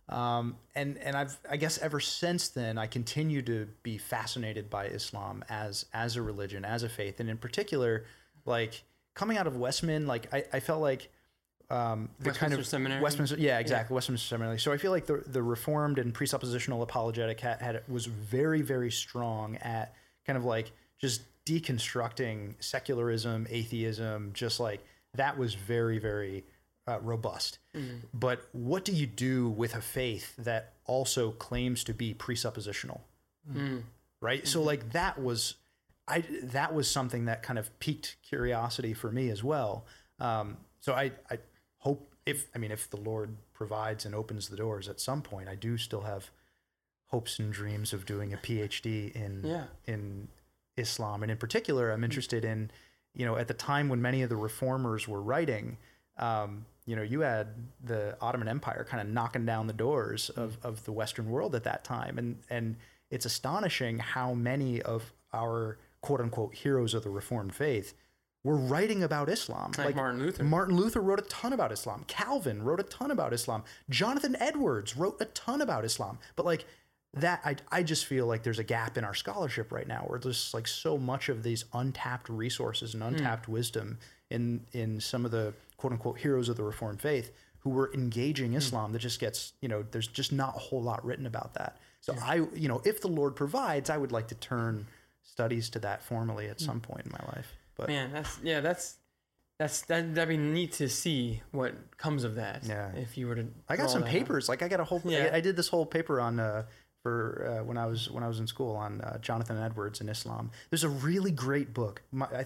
[0.09, 4.87] Um, and and I've I guess ever since then I continue to be fascinated by
[4.87, 8.05] Islam as as a religion, as a faith, and in particular,
[8.45, 11.11] like coming out of Westmin, like I, I felt like
[11.71, 13.03] um, the Westminster kind of Seminary.
[13.03, 13.97] Westminster, yeah, exactly, yeah.
[13.97, 14.61] Westminster Seminary.
[14.61, 18.93] So I feel like the the Reformed and presuppositional apologetic had, had was very very
[18.93, 19.93] strong at
[20.25, 26.45] kind of like just deconstructing secularism, atheism, just like that was very, very
[26.87, 27.59] uh, robust.
[27.75, 28.07] Mm-hmm.
[28.13, 33.01] But what do you do with a faith that also claims to be presuppositional?
[33.51, 33.79] Mm-hmm.
[34.21, 34.41] Right.
[34.41, 34.47] Mm-hmm.
[34.49, 35.55] So like that was,
[36.09, 39.87] I that was something that kind of piqued curiosity for me as well.
[40.21, 41.39] Um, so I I
[41.79, 45.49] hope if I mean if the Lord provides and opens the doors at some point,
[45.49, 46.31] I do still have
[47.07, 49.65] hopes and dreams of doing a PhD in yeah.
[49.87, 50.29] in
[50.77, 51.23] Islam.
[51.23, 52.71] And in particular, I'm interested in,
[53.15, 55.79] you know, at the time when many of the reformers were writing,
[56.19, 57.49] um, you know, you had
[57.83, 61.65] the Ottoman Empire kind of knocking down the doors of, of the Western world at
[61.65, 62.19] that time.
[62.19, 62.77] And, and
[63.11, 67.95] it's astonishing how many of our quote unquote heroes of the Reformed faith
[68.45, 69.73] were writing about Islam.
[69.77, 70.45] Like Martin Luther.
[70.45, 72.05] Martin Luther wrote a ton about Islam.
[72.07, 73.65] Calvin wrote a ton about Islam.
[73.91, 76.19] Jonathan Edwards wrote a ton about Islam.
[76.37, 76.65] But like
[77.15, 80.19] that, I, I just feel like there's a gap in our scholarship right now where
[80.19, 83.09] there's like so much of these untapped resources and hmm.
[83.11, 83.99] untapped wisdom
[84.31, 88.51] in in some of the quote unquote heroes of the Reformed faith who were engaging
[88.51, 88.59] hmm.
[88.59, 91.79] Islam that just gets, you know, there's just not a whole lot written about that.
[92.01, 94.87] So I, you know, if the Lord provides, I would like to turn
[95.25, 96.65] studies to that formally at hmm.
[96.65, 97.53] some point in my life.
[97.77, 98.97] But Man, that's yeah, that's
[99.59, 102.63] that's that that'd be neat to see what comes of that.
[102.65, 102.91] Yeah.
[102.93, 104.13] If you were to I got some that out.
[104.13, 104.49] papers.
[104.49, 105.01] Like I got a whole.
[105.05, 105.31] Yeah.
[105.33, 106.65] I, I did this whole paper on uh,
[107.07, 110.11] for uh, when I was when I was in school on uh, Jonathan Edwards and
[110.11, 110.51] Islam.
[110.71, 112.03] There's a really great book.
[112.11, 112.45] My, I,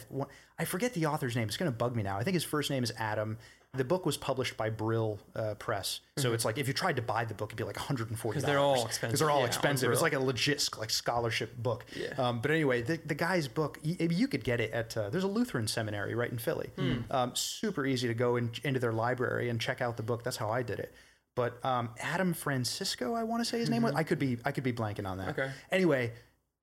[0.59, 1.49] I forget the author's name.
[1.49, 2.19] It's going to bug me now.
[2.19, 3.39] I think his first name is Adam.
[3.73, 7.03] The book was published by Brill uh, Press, so it's like if you tried to
[7.03, 8.39] buy the book, it'd be like 140.
[8.41, 8.47] Mm-hmm.
[8.47, 9.19] they're all Because expensive.
[9.21, 9.93] they're all Yeah, expensive.
[9.93, 11.87] It's like a legit like scholarship book.
[11.97, 12.09] Yeah.
[12.19, 15.23] Um, but anyway, the, the guy's book, y- you could get it at, uh, there's
[15.23, 16.69] a Lutheran seminary right in Philly.
[16.77, 16.97] Hmm.
[17.13, 20.25] Um, super easy to go in, into their library and check out the book.
[20.25, 20.93] That's how I did it.
[21.41, 23.95] But um, Adam Francisco, I want to say his name was.
[23.95, 25.29] I could be, I could be blanking on that.
[25.29, 25.41] Mm-hmm.
[25.41, 25.51] Okay.
[25.73, 26.13] Anyway,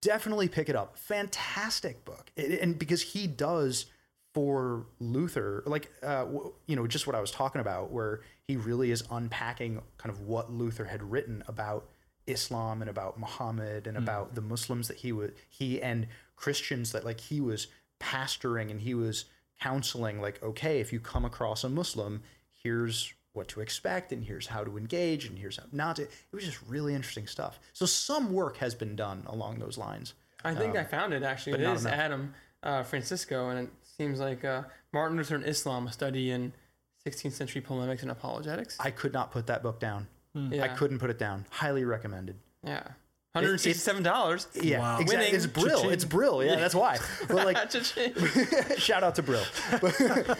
[0.02, 0.98] definitely pick it up.
[0.98, 3.86] Fantastic book, It- and because he does
[4.34, 8.56] for Luther, like uh, w- you know, just what I was talking about, where he
[8.56, 11.90] really is unpacking kind of what Luther had written about
[12.28, 17.04] Islam and about Muhammad and about the Muslims that he would he and Christians that
[17.06, 17.68] like he was
[18.00, 19.26] pastoring and he was
[19.60, 22.22] counseling like okay if you come across a Muslim
[22.64, 26.12] here's what to expect and here's how to engage and here's how not to it
[26.34, 30.14] was just really interesting stuff so some work has been done along those lines
[30.44, 31.62] I think I found it actually.
[31.62, 31.94] It Um, is enough.
[32.00, 32.34] Adam
[32.64, 34.64] uh, Francisco, and it seems like uh,
[34.94, 36.54] Martin Luther and Islam, a study in
[37.06, 38.78] 16th century polemics and apologetics.
[38.80, 40.64] I could not put that book down yeah.
[40.64, 42.84] I couldn't put it down highly recommended Yeah.
[43.44, 44.64] $167.
[44.64, 45.00] yeah Wow.
[45.00, 45.36] exactly Winning.
[45.36, 45.92] it's Brill Cha-ching.
[45.92, 48.14] it's Brill yeah, that's why but like Cha-ching.
[48.78, 49.44] shout out to Brill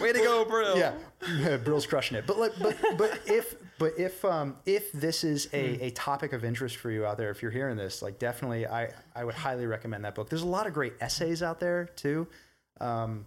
[0.00, 0.78] Way to go, Brill.
[0.78, 2.26] yeah, Brill's crushing it.
[2.26, 6.44] But like, but but if but if um if this is a, a topic of
[6.44, 9.66] interest for you out there, if you're hearing this, like definitely, I I would highly
[9.66, 10.28] recommend that book.
[10.30, 12.26] There's a lot of great essays out there too.
[12.80, 13.26] Um,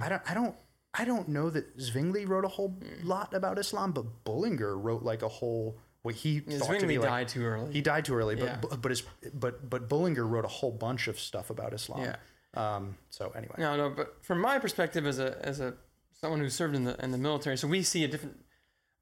[0.00, 0.54] I don't I don't
[0.94, 5.22] I don't know that Zwingli wrote a whole lot about Islam, but Bullinger wrote like
[5.22, 5.76] a whole.
[6.02, 7.72] What he Yeah, thought to be like, died too early.
[7.72, 8.56] He died too early, but Yeah.
[8.56, 9.02] but but his
[9.34, 12.00] but but Bullinger wrote a whole bunch of stuff about Islam.
[12.00, 12.16] Yeah.
[12.54, 12.96] Um.
[13.10, 13.56] So anyway.
[13.58, 15.74] No, no, but from my perspective as a as a
[16.12, 18.38] someone who served in the in the military, so we see a different.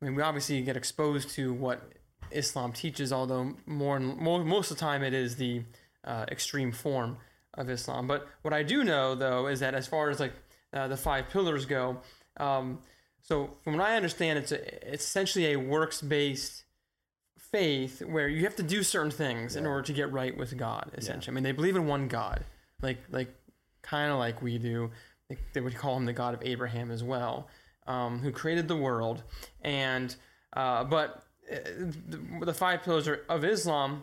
[0.00, 1.92] I mean, we obviously get exposed to what
[2.30, 5.64] Islam teaches, although more and more, most of the time it is the
[6.04, 7.18] uh, extreme form
[7.54, 8.06] of Islam.
[8.06, 10.32] But what I do know though is that as far as like
[10.72, 11.98] uh, the five pillars go,
[12.38, 12.80] um,
[13.22, 16.64] so from what I understand, it's a, it's essentially a works based
[17.50, 20.90] faith where you have to do certain things in order to get right with God.
[20.94, 22.44] Essentially, I mean, they believe in one God,
[22.82, 23.34] like like
[23.82, 24.90] kind of like we do.
[25.28, 27.48] They, they would call him the God of Abraham as well,
[27.86, 29.22] um, who created the world.
[29.62, 30.14] And
[30.54, 31.56] uh, but uh,
[32.08, 34.02] the, the five pillars of Islam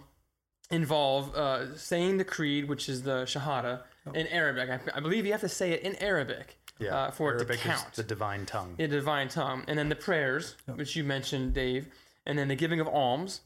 [0.72, 3.82] involve uh, saying the creed, which is the Shahada
[4.14, 4.70] in Arabic.
[4.70, 6.58] I, I believe you have to say it in Arabic
[6.90, 8.76] uh, for Arabic it to count the divine tongue.
[8.78, 11.88] the divine tongue, and then the prayers, which you mentioned, Dave,
[12.26, 13.42] and then the giving of alms,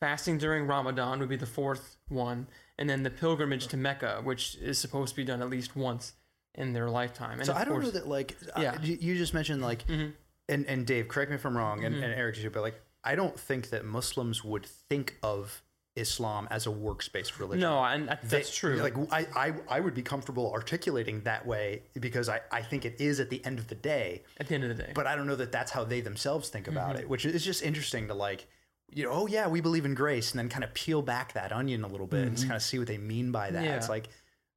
[0.00, 2.46] fasting during Ramadan would be the fourth one,
[2.78, 6.12] and then the pilgrimage to Mecca, which is supposed to be done at least once
[6.54, 7.38] in their lifetime.
[7.38, 8.72] And So I don't know that like Yeah.
[8.74, 8.84] Mm-hmm.
[8.84, 12.14] I, you just mentioned like and and Dave, correct me if I'm wrong, and, and
[12.14, 15.62] Eric too, but like I don't think that Muslims would think of
[15.96, 17.60] Islam as a works-based religion.
[17.62, 18.76] No, and that- They- that's true.
[18.76, 23.00] Like I, I, I would be comfortable articulating that way because I, I think it
[23.00, 24.22] is at the end of the day.
[24.38, 24.92] at the end of the day.
[24.94, 27.00] But I don't know that that's how they themselves think about Mm-hmm.
[27.04, 28.46] it, which is just interesting to like,
[28.90, 31.50] you know, oh yeah, we believe in grace, and then kind of peel back that
[31.52, 33.58] onion a little bit and kind of see what they mean by that.
[33.58, 33.64] Mm-hmm.
[33.66, 33.76] Yeah.
[33.76, 34.08] It's like,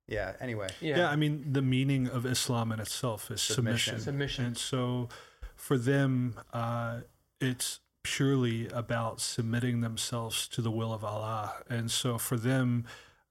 [0.07, 0.33] yeah.
[0.41, 0.97] Anyway, yeah.
[0.99, 3.99] Yeah, I mean, the meaning of Islam in itself is submission.
[3.99, 4.45] Submission.
[4.45, 5.09] And so
[5.55, 6.99] for them, uh,
[7.41, 11.56] it's purely about submitting themselves to the will of Allah.
[11.70, 12.86] And so for them,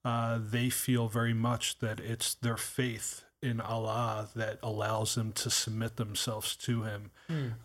[0.05, 5.49] uh, they feel very much that it's their faith in Allah that allows them to
[5.49, 7.11] submit themselves to Him.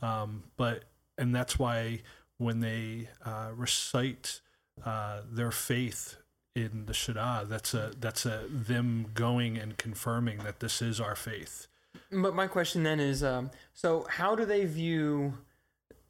[0.03, 0.85] Um, but,
[1.19, 2.01] and that's why
[2.39, 4.41] when they uh, recite
[4.85, 6.17] uh, their faith
[6.55, 11.17] in the Shahada, that's a that's a them going and confirming that this is our
[11.17, 11.67] faith.
[12.11, 15.35] But my question then is, um, so how do they view,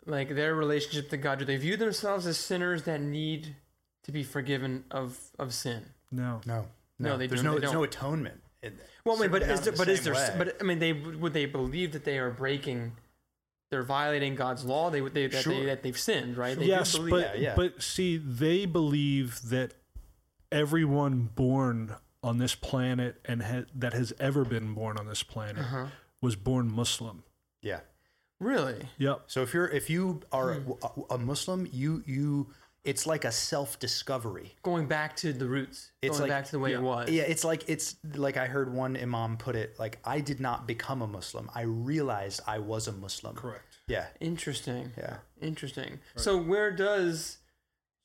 [0.07, 1.39] like their relationship to God?
[1.39, 3.57] Do they view themselves as sinners that need
[4.05, 5.85] to be forgiven of of sin?
[6.11, 6.67] No, no,
[6.99, 7.81] No, they there's don't- no, they there's don't.
[7.81, 8.41] no atonement.
[8.63, 10.15] in- Well, I mean, but is there, in but is there?
[10.15, 10.35] way.
[10.39, 12.93] But I mean, they would they believe that they are breaking,
[13.71, 14.91] they're violating God's law.
[14.91, 15.53] They would they that Sure.
[15.55, 16.57] they that they've sinned, right?
[16.59, 17.55] They yes, believe- but yeah, yeah.
[17.57, 19.75] but see, they believe that
[20.53, 25.59] everyone born on this planet and ha- that has ever been born on this planet
[25.59, 25.87] Uh-huh.
[26.23, 27.23] was born Muslim.
[27.61, 27.81] Yeah.
[28.45, 28.89] Really?
[28.99, 29.23] Yep.
[29.27, 30.73] So if you're if you are Hmm.
[31.11, 32.53] a, a Muslim, you you
[32.85, 34.55] it's like a self discovery.
[34.63, 35.91] Going back to the roots.
[36.03, 37.09] It's going like- back to the way it was.
[37.11, 40.67] Yeah, it's like it's like I heard one imam put it like I did not
[40.67, 41.51] become a Muslim.
[41.55, 43.35] I realized I was a Muslim.
[43.37, 43.79] Correct.
[43.89, 44.07] Yeah.
[44.21, 44.93] Interesting.
[44.99, 45.17] Yeah.
[45.41, 46.01] Interesting.
[46.17, 47.39] So where does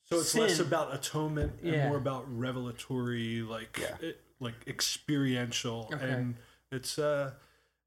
[0.04, 1.88] So it's less about atonement and Yeah.
[1.88, 3.96] more about revelatory, like Yeah.
[4.08, 6.10] it, like experiential, Okay.
[6.10, 6.36] and
[6.72, 7.32] it's uh,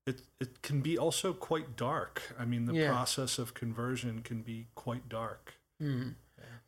[0.05, 2.33] it it can be also quite dark.
[2.37, 2.89] I mean, the Yeah.
[2.89, 5.55] process of conversion can be quite dark.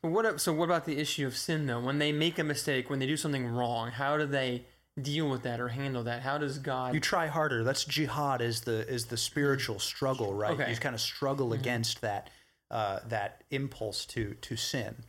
[0.02, 0.40] But what?
[0.42, 1.80] So what about the issue of sin though?
[1.80, 4.66] When they make a mistake, when they do something wrong, how do they
[5.02, 6.22] deal with that or handle that?
[6.22, 6.94] How does God?
[6.94, 7.64] You try harder.
[7.64, 10.52] That's jihad is the is the spiritual struggle, right?
[10.60, 10.70] Okay.
[10.72, 12.30] You kind of struggle against that
[12.72, 15.04] uh, that impulse to to sin,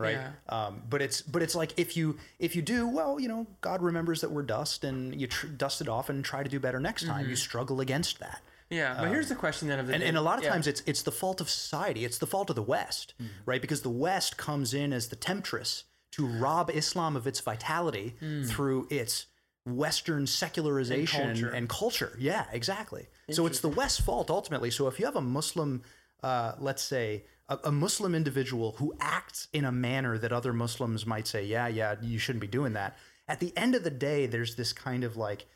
[0.00, 0.18] right?
[0.18, 0.30] Yeah.
[0.48, 3.82] Um, but it's but it's like if you if you do well, you know, God
[3.82, 6.80] remembers that we're dust, and you tr- dust it off and try to do better
[6.80, 7.28] next time.
[7.28, 8.40] You struggle against that.
[8.70, 8.96] yeah.
[9.00, 10.50] But here's the question then of the And, and a lot of yeah.
[10.52, 12.04] times it's it's the fault of society.
[12.04, 13.32] It's the fault of the West, Mm-hmm.
[13.50, 13.60] right?
[13.60, 18.14] Because the West comes in as the temptress to rob Islam of its vitality
[18.46, 19.26] through its
[19.66, 21.30] Western secularization Mm.
[21.46, 22.06] And and culture.
[22.08, 22.18] culture.
[22.20, 23.08] Yeah, exactly.
[23.30, 24.70] So it's the West's fault ultimately.
[24.70, 25.82] So if you have a Muslim,
[26.22, 31.04] uh, let's say a, a Muslim individual who acts in a manner that other Muslims
[31.04, 32.96] might say, yeah, yeah, you shouldn't be doing that.
[33.28, 35.46] At the end of the day, there's this kind of like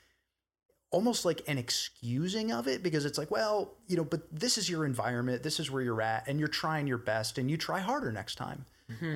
[0.90, 4.68] almost like an excusing of it because it's like, well, you know, but this is
[4.68, 7.80] your environment, this is where you're at, and you're trying your best, and you try
[7.80, 8.64] harder next time,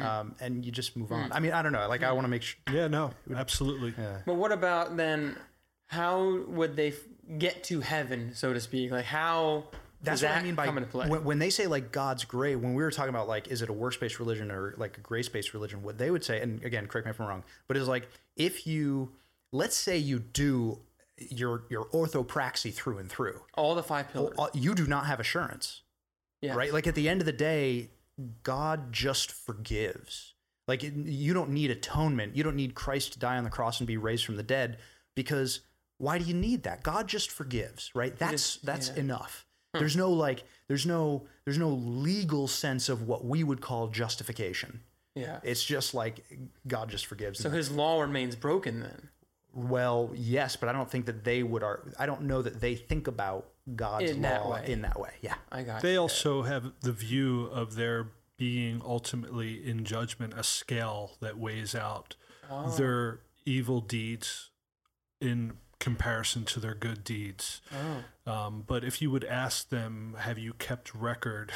[0.02, 1.30] um, and you just move on.
[1.30, 1.86] I mean, I don't know.
[1.88, 2.58] Like, I want to make sure.
[2.72, 3.94] Yeah, no, absolutely.
[4.26, 5.36] But what about then?
[5.86, 8.90] How would they f- get to heaven, so to speak?
[8.90, 9.64] Like how?
[10.02, 11.08] That's does what I mean by come into play?
[11.08, 12.56] when, when they say like God's great.
[12.56, 15.52] When we were talking about like, is it a works-based religion or like a grace-based
[15.54, 15.82] religion?
[15.82, 18.66] What they would say, and again, correct me if I'm wrong, but it's like if
[18.66, 19.12] you,
[19.52, 20.78] let's say you do
[21.18, 24.36] your your orthopraxy through and through, All the five pillars.
[24.38, 25.82] uh, you do not have assurance.
[26.40, 26.54] yeah.
[26.54, 26.72] right?
[26.72, 27.90] Like at the end of the day,
[28.44, 30.34] God just forgives.
[30.68, 32.36] Like you don't need atonement.
[32.36, 34.78] You don't need Christ to die on the cross and be raised from the dead
[35.16, 35.60] because
[35.96, 36.84] why do you need that?
[36.84, 38.16] God just forgives, right?
[38.16, 39.00] That's that's yeah.
[39.00, 39.44] enough.
[39.74, 39.78] Hmm.
[39.80, 44.80] There's no like there's no there's no legal sense of what we would call justification.
[45.14, 45.40] Yeah.
[45.42, 46.24] It's just like
[46.66, 47.40] God just forgives.
[47.40, 49.08] So his law remains broken then.
[49.52, 52.74] well, yes, but I don't think that they would are I don't know that they
[52.76, 54.64] think about God's In that law way.
[54.72, 55.10] in that way.
[55.20, 55.34] Yeah.
[55.52, 55.82] I got.
[55.82, 58.08] They also have the view of there
[58.38, 62.14] being ultimately in judgment a scale that weighs out
[62.50, 62.70] Oh.
[62.70, 64.50] their evil deeds
[65.20, 67.60] in comparison to their good deeds.
[67.72, 68.30] Oh.
[68.30, 71.52] Um, but if you would ask them, have you kept record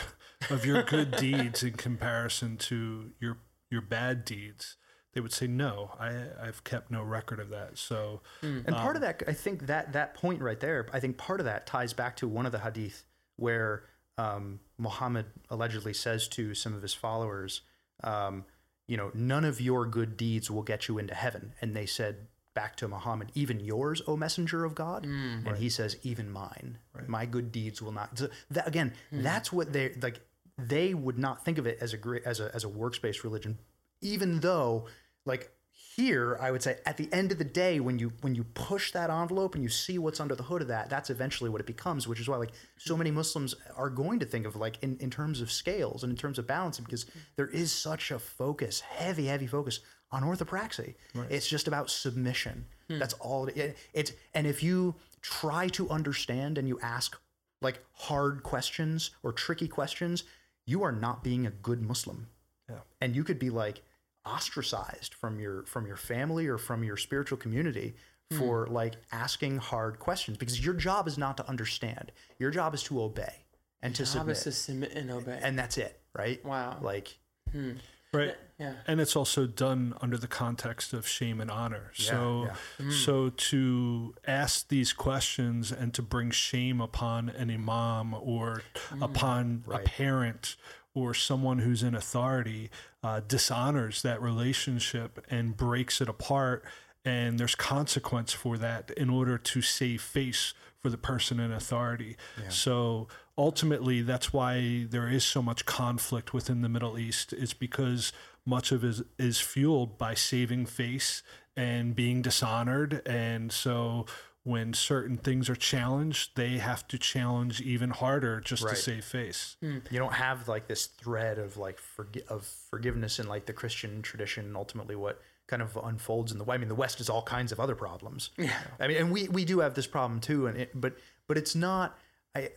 [0.51, 3.39] of your good deeds in comparison to your
[3.70, 4.77] your bad deeds?
[5.12, 7.77] They would say, no, I, I've kept no record of that.
[7.77, 8.23] So,
[8.66, 11.45] And part of that, I think that that point right there, I think part of
[11.45, 13.05] that ties back to one of the hadith
[13.37, 13.85] where
[14.16, 17.61] um, Muhammad allegedly says to some of his followers,
[18.03, 18.47] um,
[18.87, 21.53] you know, none of your good deeds will get you into heaven.
[21.61, 25.07] And they said back to Muhammad, even yours, O messenger of God.
[25.07, 28.19] Mm, and he says, even mine, my good deeds will not.
[28.19, 29.23] So that, again, mm.
[29.23, 30.21] that's what they like.
[30.59, 33.59] They would not think of it as a great as a as a works-based religion,
[34.01, 34.87] even though
[35.25, 35.51] like
[35.97, 38.93] here i would say at the end of the day when you when you push
[38.93, 41.67] that envelope and you see what's under the hood of that that's eventually what it
[41.67, 44.97] becomes which is why like so many muslims are going to think of like in,
[45.01, 48.81] in terms of scales and in terms of balancing because there is such a focus
[48.81, 49.81] heavy heavy focus
[50.13, 50.95] on orthopraxy.
[51.31, 52.67] It's just about submission.
[52.89, 52.99] Hmm.
[52.99, 57.19] That's all it, it, it's and if you try to understand and you ask
[57.61, 60.25] like hard questions or tricky questions
[60.67, 62.29] you are not being a good muslim.
[62.69, 62.79] Yeah.
[63.01, 63.83] and you could be like
[64.25, 67.95] ostracized from your from your family or from your spiritual community
[68.31, 68.39] hmm.
[68.39, 72.13] for like asking hard questions because your job is not to understand.
[72.39, 73.45] Your job is to obey
[73.83, 74.93] and to Job submit is to submit.
[74.93, 75.39] and obey.
[75.43, 76.45] and that's it right?
[76.45, 76.79] Wow.
[76.81, 77.17] like
[77.51, 77.73] hmm.
[78.13, 78.35] right.
[78.63, 78.75] Yeah.
[78.87, 81.91] and it's also done under the context of shame and honor.
[81.95, 82.49] so,
[82.79, 82.91] yeah.
[82.91, 88.63] so to ask these questions and to bring shame upon an imam or
[89.01, 90.57] upon a parent
[90.95, 92.71] or someone who's in authority
[93.03, 96.65] uh, dishonors that relationship and breaks it apart.
[97.05, 102.17] And there's consequence for that in order to save face for the person in authority.
[102.49, 107.33] So ultimately, that's why there is so much conflict within the Middle East.
[107.33, 108.13] Is because
[108.45, 111.22] much of it is, is fueled by saving face
[111.57, 113.03] and being dishonored.
[113.07, 114.07] And so
[114.45, 118.74] when certain things are challenged, they have to challenge even harder just Right.
[118.74, 119.57] to save face.
[119.61, 119.78] Hmm.
[119.90, 124.03] you don't have like this thread of like forgi- of forgiveness in like the christian
[124.03, 127.22] tradition and ultimately what kind of unfolds in the I mean the West is all
[127.22, 128.30] kinds of other problems.
[128.38, 128.53] Yeah.
[128.80, 130.97] I mean, and we we do have this problem too, and it, but
[131.28, 131.97] but it's not.
[132.34, 132.51] I,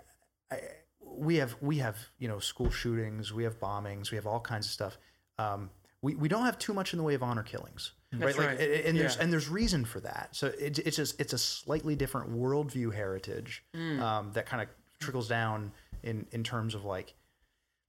[0.52, 0.60] I
[1.02, 4.66] we have we have you know school shootings, we have bombings, we have all kinds
[4.68, 4.98] of stuff.
[5.38, 5.70] Um,
[6.02, 8.38] we we don't have too much in the way of honor killings, right?
[8.38, 8.60] right.
[8.60, 9.24] and, and there's Yeah.
[9.24, 10.30] and there's reason for that.
[10.32, 14.02] So it, it's just it's a slightly different worldview heritage Hmm.
[14.02, 14.70] um, that kind of
[15.00, 15.72] trickles down
[16.04, 17.16] in in terms of like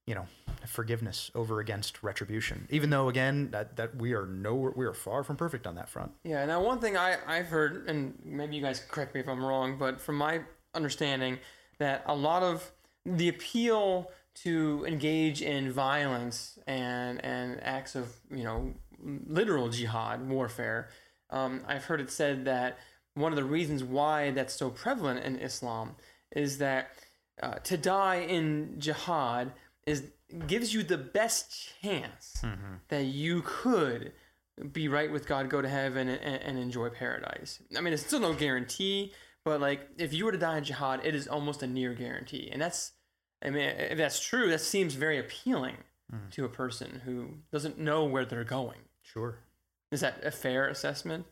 [0.07, 0.27] you know
[0.67, 2.67] forgiveness over against retribution.
[2.71, 5.89] Even though again that that we are no we are far from perfect on that
[5.89, 6.13] front.
[6.25, 6.45] Yeah.
[6.47, 9.77] Now, one thing I I've heard, and maybe you guys correct me if I'm wrong,
[9.79, 10.41] but from my
[10.75, 11.39] understanding,
[11.79, 12.73] that a lot of
[13.05, 14.11] the appeal
[14.45, 20.89] to engage in violence and and acts of you know literal jihad warfare,
[21.31, 22.79] um, I've heard it said that
[23.15, 25.97] one of the reasons why that's so prevalent in Islam
[26.33, 26.91] is that
[27.43, 29.53] uh, to die in jihad
[29.87, 30.05] is
[30.47, 32.43] gives you the best chance
[32.89, 34.13] that you could
[34.73, 37.63] be right with God, go to heaven, and, and enjoy paradise.
[37.77, 39.13] I mean, it's still no guarantee,
[39.45, 42.49] but like if you were to die in jihad, it is almost a near guarantee,
[42.53, 42.93] and that's,
[43.45, 45.77] I mean, if that's true, that seems very appealing
[46.31, 48.79] to a person who doesn't know where they're going.
[49.03, 49.39] Sure.
[49.91, 51.27] Is that a fair assessment?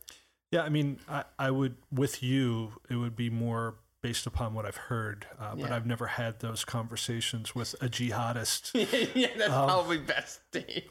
[0.50, 4.66] Yeah, I mean, I, I would with you, it would be more based upon what
[4.66, 5.76] I've heard, uh, but Yeah.
[5.76, 8.70] I've never had those conversations with a jihadist.
[9.14, 10.84] yeah, that's probably best, Dave.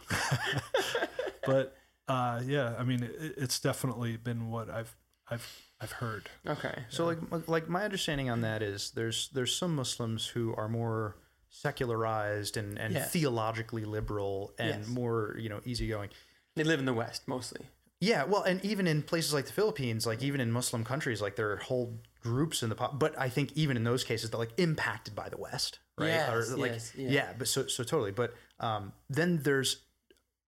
[1.46, 4.96] but uh, yeah, I mean, it, it's definitely been what I've
[5.30, 5.48] I've
[5.84, 6.30] I've heard.
[6.48, 6.84] Okay.
[6.90, 11.16] So like like my understanding on that is there's there's some Muslims who are more
[11.50, 13.12] secularized and, and Yes.
[13.12, 14.88] theologically liberal and Yes.
[14.88, 16.10] more you know easygoing.
[16.56, 17.68] They live in the West mostly.
[18.00, 21.38] Yeah, well, and even in places like the Philippines, like even in Muslim countries, like
[21.38, 23.00] there are whole groups in the pop.
[23.00, 26.08] But I think even in those cases, they're like impacted by the West, right?
[26.08, 27.10] Yes, like yes, yeah.
[27.10, 27.34] yeah.
[27.38, 28.12] but so so totally.
[28.12, 29.84] But um, then there's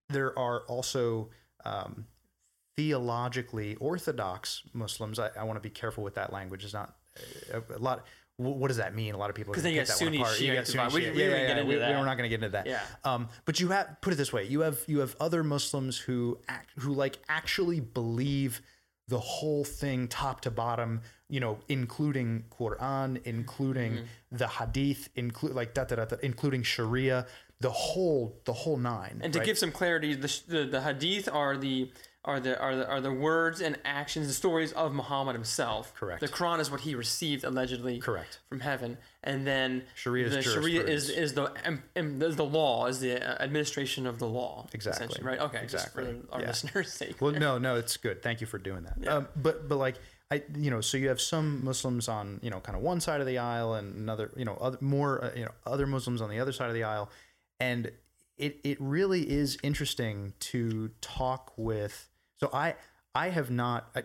[0.09, 1.29] there are also
[1.63, 2.07] um,
[2.77, 5.19] theologically orthodox Muslims.
[5.19, 6.63] I, I want to be careful with that language.
[6.63, 6.95] It's not
[7.53, 8.05] a, a lot.
[8.37, 9.13] What does that mean?
[9.13, 10.39] A lot of people 'Cause then you pick got that one Sunni, apart.
[10.41, 10.93] You got Sunni Shia.
[10.93, 11.63] We, yeah, yeah, yeah.
[11.63, 12.67] We, are not going to get into that.
[12.67, 12.81] Yeah.
[13.05, 16.37] Um, but you have put it this way: you have you have other Muslims who
[16.49, 18.61] act, who like actually believe
[19.07, 21.01] the whole thing top to bottom.
[21.29, 24.37] You know, including Quran, including Mm-hmm.
[24.37, 27.25] the Hadith, include like da, da, da, da, including Sharia,
[27.61, 29.21] the whole the whole nine.
[29.23, 29.45] And to right?
[29.45, 31.89] give some clarity, the, the the hadith are the
[32.25, 35.93] are the are the are the words and actions, the stories of Muhammad himself.
[35.95, 36.19] Correct.
[36.21, 38.39] The Quran is what he received allegedly Correct.
[38.49, 41.53] from heaven, and then Sharia is the Sharia is is the
[41.95, 44.67] is the law, is the uh, administration of the law.
[44.73, 45.21] Exactly.
[45.21, 45.39] Right.
[45.39, 45.61] Okay.
[45.63, 46.03] Exactly.
[46.03, 46.47] Just for our Yeah.
[46.47, 47.21] listeners' sake.
[47.21, 48.21] Well, no, no, it's good.
[48.21, 49.07] Thank you for doing that.
[49.07, 49.95] Um, but but like
[50.31, 53.21] I, you know, so you have some Muslims on you know kind of one side
[53.21, 56.29] of the aisle and another, you know, other more uh, you know other Muslims on
[56.29, 57.09] the other side of the aisle,
[57.59, 57.91] and
[58.37, 62.09] it it really is interesting to talk with.
[62.39, 62.75] So I
[63.13, 63.89] I have not.
[63.95, 64.03] I,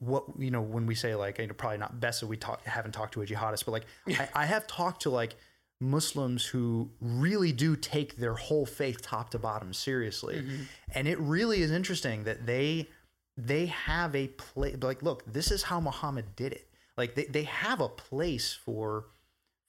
[0.00, 2.64] what you know when we say like you know probably not best that we talk
[2.64, 5.36] haven't talked to a jihadist but like I, I have talked to like
[5.80, 10.62] Muslims who really do take their whole faith top to bottom seriously, mm-hmm.
[10.94, 12.88] and it really is interesting that they
[13.36, 14.76] they have a place.
[14.80, 16.68] Like, look, this is how Muhammad did it.
[16.98, 19.06] Like, they, they have a place for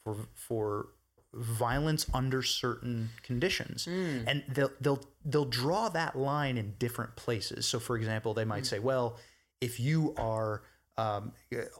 [0.03, 0.87] for for
[1.33, 4.25] violence under certain conditions, mm.
[4.27, 7.65] and they'll they'll they'll draw that line in different places.
[7.65, 9.17] So, for example, they might say, well,
[9.59, 10.63] if you are
[10.97, 11.31] um,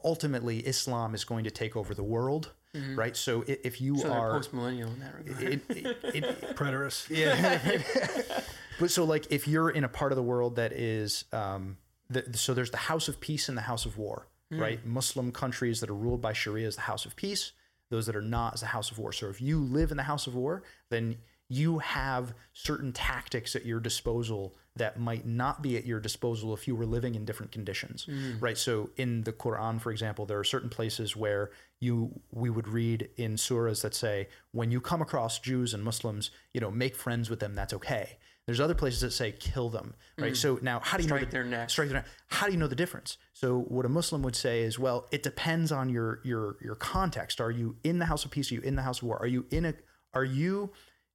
[0.04, 2.52] ultimately Islam is going to take over the world,
[2.94, 3.16] right?
[3.16, 5.42] So if you so they're are post millennial in that regard.
[5.42, 7.10] it, it, it, Preterist.
[7.10, 8.40] yeah.
[8.80, 11.76] but so like if you're in a part of the world that is um
[12.08, 14.84] the, so there's the house of peace and the house of war, right?
[14.84, 17.52] Muslim countries that are ruled by Sharia is the house of peace.
[17.90, 19.12] Those that are not is the house of war.
[19.12, 21.16] So if you live in the house of war, then
[21.52, 26.66] you have certain tactics at your disposal that might not be at your disposal if
[26.66, 28.40] you were living in different conditions mm.
[28.40, 28.56] right?
[28.56, 33.10] So in the quran for example there are certain places where you we would read
[33.16, 37.28] in surahs that say when you come across jews and muslims you know make friends
[37.28, 38.18] with them that's okay.
[38.46, 40.32] There's other places that say kill them right?
[40.32, 40.36] Mm.
[40.36, 41.68] So now how do you know Strike the, their neck.
[41.68, 43.18] strike their neck how do you know the difference?
[43.34, 47.42] So what a muslim would say is well it depends on your your your context.
[47.42, 48.50] Are you in the house of peace?
[48.50, 49.18] Are you in the house of war?
[49.18, 49.74] Are you in a
[50.14, 50.70] are you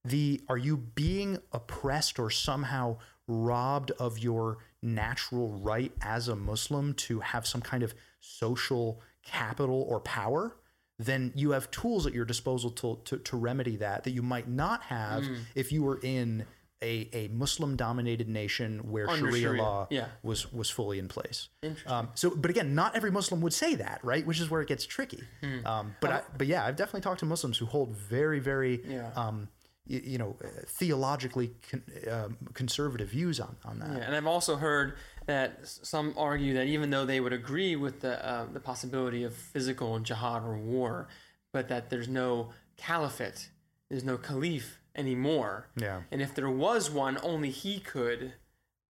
[0.10, 2.97] the are you being oppressed or somehow
[3.28, 9.86] robbed of your natural right as a muslim to have some kind of social capital
[9.89, 10.55] or power
[10.99, 14.47] then you have tools at your disposal to, to, to remedy that that you might
[14.47, 15.38] not have Mm.
[15.55, 16.45] if you were in
[16.82, 20.05] a, a muslim dominated nation where sharia, Sharia, law yeah.
[20.24, 21.49] was was fully in place
[21.88, 24.68] um, so but again not every muslim would say that right which is where it
[24.68, 25.66] gets tricky Hmm.
[25.66, 29.10] um, but I, but yeah i've definitely talked to muslims who hold very very Yeah.
[29.16, 29.49] um,
[29.88, 33.98] you know, uh, theologically con- um, conservative views on on that.
[33.98, 38.02] Yeah, and I've also heard that some argue that even though they would agree with
[38.02, 41.08] the uh, the possibility of physical jihad or war,
[41.54, 43.50] but that there's no caliphate,
[43.90, 45.68] there's no caliph anymore.
[45.76, 46.02] Yeah.
[46.12, 48.34] And if there was one, only he could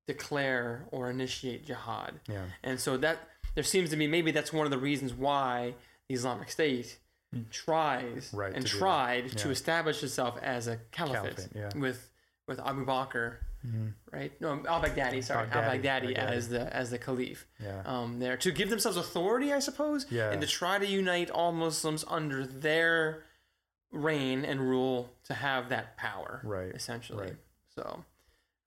[0.07, 2.19] declare or initiate jihad.
[2.27, 2.45] Yeah.
[2.63, 3.19] And so that
[3.55, 5.75] there seems to be maybe that's one of the reasons why
[6.07, 6.97] the Islamic State
[7.51, 11.69] tries Right, and to tried to establish itself as a caliphate, Caliphate, yeah.
[11.79, 12.09] with
[12.47, 13.37] with Abu Bakr,
[14.11, 14.31] right?
[14.39, 15.23] No, Al Baghdadi.
[15.23, 17.45] Sorry, Al Baghdadi, as the as the caliph.
[17.61, 17.81] Yeah.
[17.85, 20.05] Um, there to give themselves authority, I suppose.
[20.09, 20.31] Yeah.
[20.31, 23.23] And to try to unite all Muslims under their
[23.91, 26.41] reign and rule to have that power.
[26.43, 27.27] Right, Essentially.
[27.27, 27.35] right.
[27.75, 28.03] So,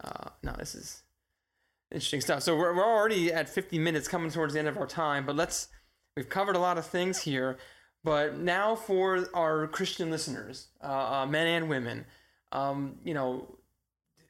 [0.03, 1.03] uh, no, this is
[1.91, 2.43] interesting stuff.
[2.43, 5.27] So we're, we're already at 50 minutes, coming towards the end of our time.
[5.27, 5.69] But let's
[6.17, 7.59] we've covered a lot of things here.
[8.03, 12.07] But now for our Christian listeners, uh, uh, men and women,
[12.53, 13.57] um, you know,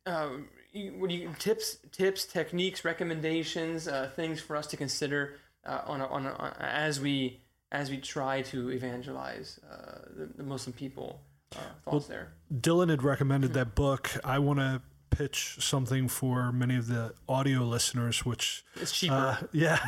[0.07, 0.31] uh,
[0.73, 5.83] you, what do you tips, tips, techniques, recommendations, uh, things for us to consider uh,
[5.87, 7.41] on, a, on, a, on as we
[7.73, 11.21] as we try to evangelize uh, the, the Muslim people.
[11.55, 12.33] Uh, thoughts there.
[12.53, 14.11] Dylan had recommended that book.
[14.25, 19.37] I want to pitch something for many of the audio listeners, which, It's cheaper, uh,
[19.53, 19.79] yeah,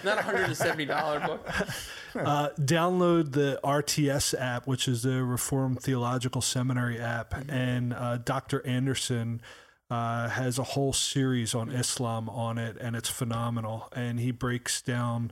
[0.04, 1.48] not a hundred and seventy dollar book.
[2.14, 8.66] uh, download the RTS app, which is the Reformed Theological Seminary app, and uh, Dr.
[8.66, 9.40] Anderson.
[9.88, 13.88] Uh, has a whole series on Islam on it, and it's phenomenal.
[13.94, 15.30] And he breaks down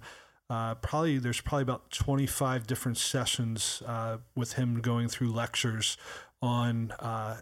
[0.50, 5.96] uh, probably there's probably about 25 different sessions uh, with him going through lectures
[6.42, 7.38] on uh,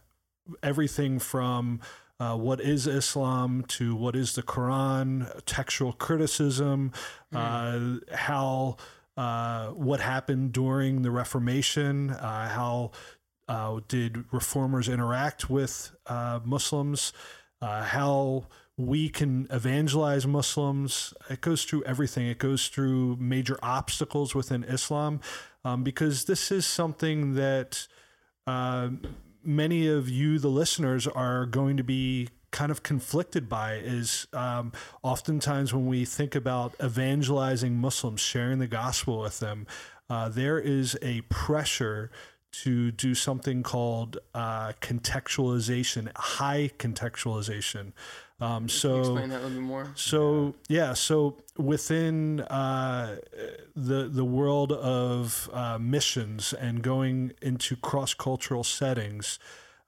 [0.62, 1.80] everything from
[2.20, 6.92] uh, what is Islam to what is the Quran, textual criticism,
[7.34, 8.76] uh, how
[9.16, 12.92] uh, what happened during the Reformation, uh, how
[13.48, 17.12] uh, did reformers interact with uh, Muslims,
[17.60, 21.12] uh, how we can evangelize Muslims.
[21.28, 22.26] It goes through everything.
[22.26, 25.20] It goes through major obstacles within Islam,
[25.64, 27.86] um, because this is something that
[28.46, 28.90] uh,
[29.44, 33.74] many of you, the listeners, are going to be kind of conflicted by.
[33.74, 34.72] Is um,
[35.02, 39.66] oftentimes when we think about evangelizing Muslims, sharing the gospel with them,
[40.08, 42.10] uh, there is a pressure
[42.52, 47.92] to do something called uh, contextualization, high contextualization.
[48.40, 49.92] Um, so Explain that a little bit more.
[49.94, 53.16] so yeah, so within uh,
[53.76, 59.38] the the world of uh, missions and going into cross cultural settings,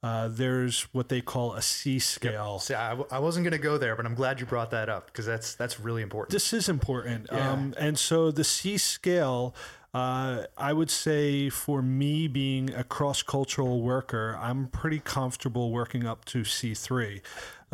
[0.05, 2.61] uh, there's what they call a C scale.
[2.61, 4.89] See, I, w- I wasn't going to go there, but I'm glad you brought that
[4.89, 6.31] up because that's that's really important.
[6.33, 7.33] This is important.
[7.33, 9.55] Um, and so the C scale,
[9.95, 16.07] uh, I would say for me being a cross cultural worker, I'm pretty comfortable working
[16.07, 17.21] up to C3.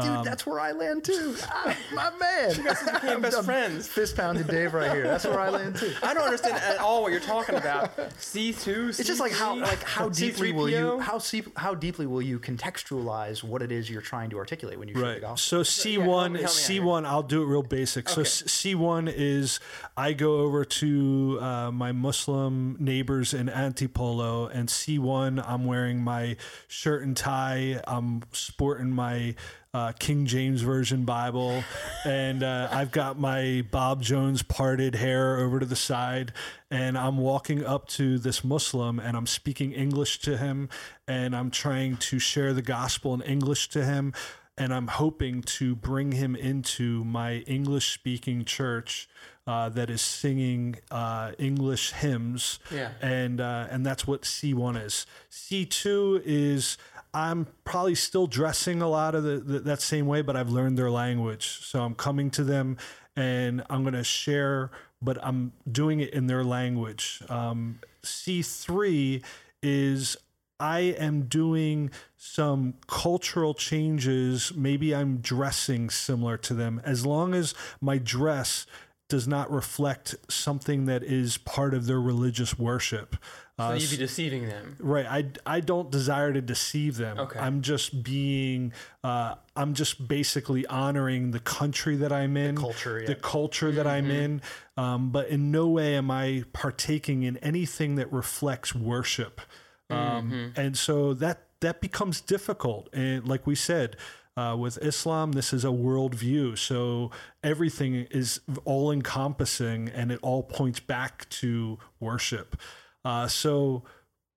[0.03, 1.35] Dude, that's where I land too.
[1.53, 2.51] Ah, my man.
[2.95, 3.87] became best friends.
[3.89, 5.05] Fist pounding Dave right here.
[5.05, 5.93] That's where I land too.
[6.03, 7.91] I don't understand at all what you're talking about.
[8.19, 8.89] C two.
[8.89, 12.39] It's just like how like how deeply will you how see, how deeply will you
[12.39, 15.21] contextualize what it is you're trying to articulate when you share the Right.
[15.21, 15.59] gospel?
[15.59, 17.05] So C help one, me- help me C one.
[17.07, 18.09] I'll do it real basic.
[18.09, 19.61] So C one is
[19.97, 26.03] I go over to uh, my Muslim neighbors in Antipolo, and C one I'm wearing
[26.03, 26.37] my
[26.69, 27.81] shirt and tie.
[27.87, 29.35] I'm sporting my
[29.73, 31.63] uh, King James Version Bible,
[32.05, 36.33] and uh, I've got my Bob Jones parted hair over to the side,
[36.71, 40.69] and I'm walking up to this Muslim, and I'm speaking English to him,
[41.07, 44.13] and I'm trying to share the gospel in English to him
[44.61, 49.09] and I'm hoping to bring him into my English speaking church
[49.47, 52.59] uh, that is singing uh, English hymns.
[52.71, 52.91] Yeah.
[53.01, 55.07] And, uh, and that's what C1 is.
[55.31, 56.77] C2 is
[57.13, 60.79] I'm probably still dressing a lot of the, the, that same way, but I've learned
[60.79, 61.61] their language.
[61.63, 62.77] So I'm coming to them
[63.17, 64.71] and I'm going to share,
[65.03, 67.23] but I'm doing it in their language.
[67.29, 69.23] Um, C3
[69.63, 70.17] is
[70.61, 74.53] I am doing some cultural changes.
[74.55, 76.81] Maybe I'm dressing similar to them.
[76.85, 78.67] As long as my dress
[79.11, 83.17] does not reflect something that is part of their religious worship.
[83.59, 84.77] So Uh, you'd be deceiving them.
[84.79, 85.05] Right.
[85.07, 87.19] I, I don't desire to deceive them.
[87.19, 87.39] Okay.
[87.39, 88.73] I'm just being,
[89.05, 94.11] uh, I'm just basically honoring the country that I'm in, culture, the culture that I'm
[94.11, 94.41] in.
[94.79, 99.43] Um, but in no way am I partaking in anything that reflects worship.
[99.91, 102.89] Um, And so that, that becomes difficult.
[102.95, 103.97] And like we said,
[104.41, 106.57] uh, with Islam, this is a worldview.
[106.57, 107.11] So
[107.43, 112.57] everything is all encompassing and it all points back to worship.
[113.05, 113.83] Uh, so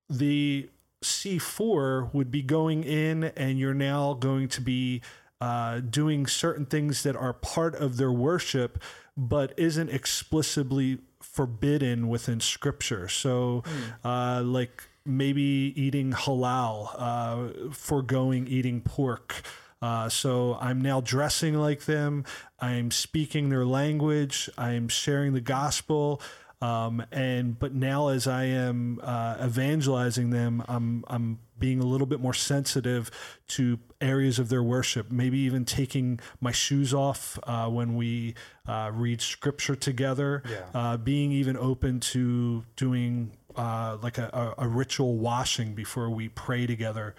[0.10, 0.70] the
[1.04, 5.02] C4 would be going in and you're now going to be
[5.40, 8.82] uh, doing certain things that are part of their worship,
[9.16, 13.08] but isn't explicitly forbidden within scripture.
[13.08, 13.64] So,
[14.04, 19.44] uh, like maybe eating halal, uh, foregoing eating pork.
[19.84, 22.24] Uh, so I'm now dressing like them.
[22.58, 24.50] I'm speaking their language.
[24.58, 26.22] I'm sharing the gospel.
[26.62, 32.08] Um, and but now as I am uh, evangelizing them, I'm I'm being a little
[32.08, 33.12] bit more sensitive
[33.50, 35.12] to areas of their worship.
[35.12, 40.44] Maybe even taking my shoes off uh, when we uh, read scripture together.
[40.50, 40.60] Yeah.
[40.74, 46.30] Uh, being even open to doing uh, like a, a, a ritual washing before we
[46.30, 47.16] pray together.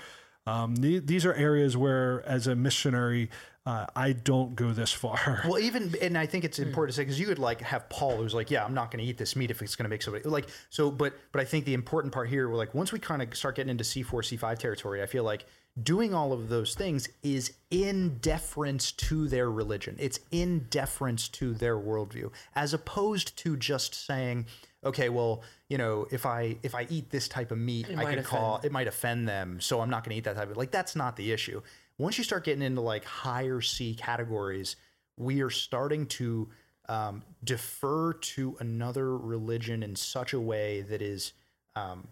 [0.46, 3.30] Um, the- these are areas where, as a missionary,
[3.66, 5.42] uh, I don't go this far.
[5.48, 8.18] Well, even and I think it's important to say because you could like have Paul
[8.18, 10.02] who's like, yeah, I'm not going to eat this meat if it's going to make
[10.02, 10.90] somebody like so.
[10.90, 13.56] But but I think the important part here, we're like once we kind of start
[13.56, 14.04] getting into C4,
[14.38, 15.46] C5 territory, I feel like
[15.82, 19.96] doing all of those things is in deference to their religion.
[19.98, 24.46] It's in deference to their worldview, as opposed to just saying,
[24.84, 28.16] okay, well, you know, if I if I eat this type of meat, I might
[28.16, 30.56] could call it might offend them, so I'm not going to eat that type of
[30.56, 31.62] like that's not the issue.
[31.98, 34.76] Once you start getting into like higher C categories,
[35.16, 36.48] we are starting to
[36.88, 41.32] um, defer to another religion in such a way that is
[41.76, 42.08] um,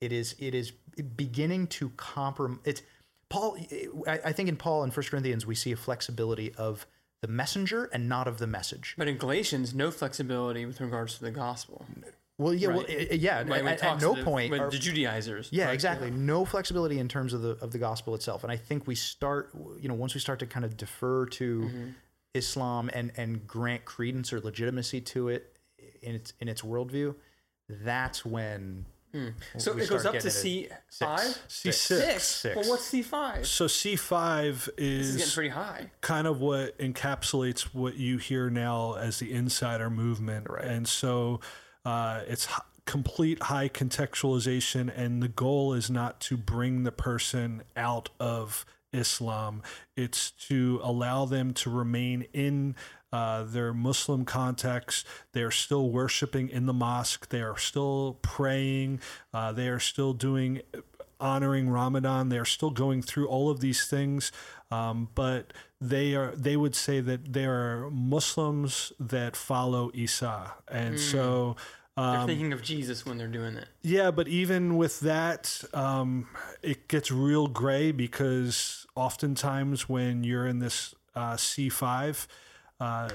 [0.00, 0.72] it is it is
[1.16, 2.60] beginning to compromise.
[2.64, 2.82] It's
[3.28, 3.56] Paul.
[4.06, 6.86] I, I think in Paul and First Corinthians we see a flexibility of
[7.22, 8.94] the messenger and not of the message.
[8.98, 11.86] But in Galatians, no flexibility with regards to the gospel.
[12.36, 12.90] Well, yeah, Right.
[12.90, 13.38] i- i- yeah.
[13.40, 14.52] At, at no the- point.
[14.52, 15.48] are- the Judaizers.
[15.52, 16.10] yeah, exactly.
[16.10, 18.42] No flexibility in terms of the of the gospel itself.
[18.42, 21.60] And I think we start, you know, once we start to kind of defer to
[21.60, 21.88] Mm-hmm.
[22.34, 25.56] Islam and and grant credence or legitimacy to it
[26.02, 27.14] in its in its worldview,
[27.68, 28.86] that's when.
[29.58, 31.72] So it goes up to C five, C6.
[31.74, 32.22] six.
[32.24, 32.56] Six.
[32.56, 33.46] Well, what's C five?
[33.46, 35.90] So C5 This is getting pretty high.
[36.00, 40.46] kind of what encapsulates what you hear now as the insider movement.
[40.50, 40.64] Right.
[40.64, 41.40] And so
[41.84, 47.62] uh, it's h- complete high contextualization, and the goal is not to bring the person
[47.76, 49.62] out of Islam,
[49.96, 52.76] it's to allow them to remain in.
[53.14, 57.28] Uh, their Muslim context, they are still worshiping in the mosque.
[57.28, 59.00] They are still praying.
[59.32, 60.62] Uh, they are still doing
[61.20, 62.28] honoring Ramadan.
[62.28, 64.32] They're still going through all of these things,
[64.70, 70.98] um, but they are they would say that they are Muslims that follow Isa, and
[70.98, 71.56] so.
[71.96, 73.68] They're Um, thinking of Jesus when they're doing it.
[73.82, 76.26] yeah, but even with that, um,
[76.60, 82.26] it gets real gray because oftentimes when you're in this uh, C5,
[82.80, 83.08] uh,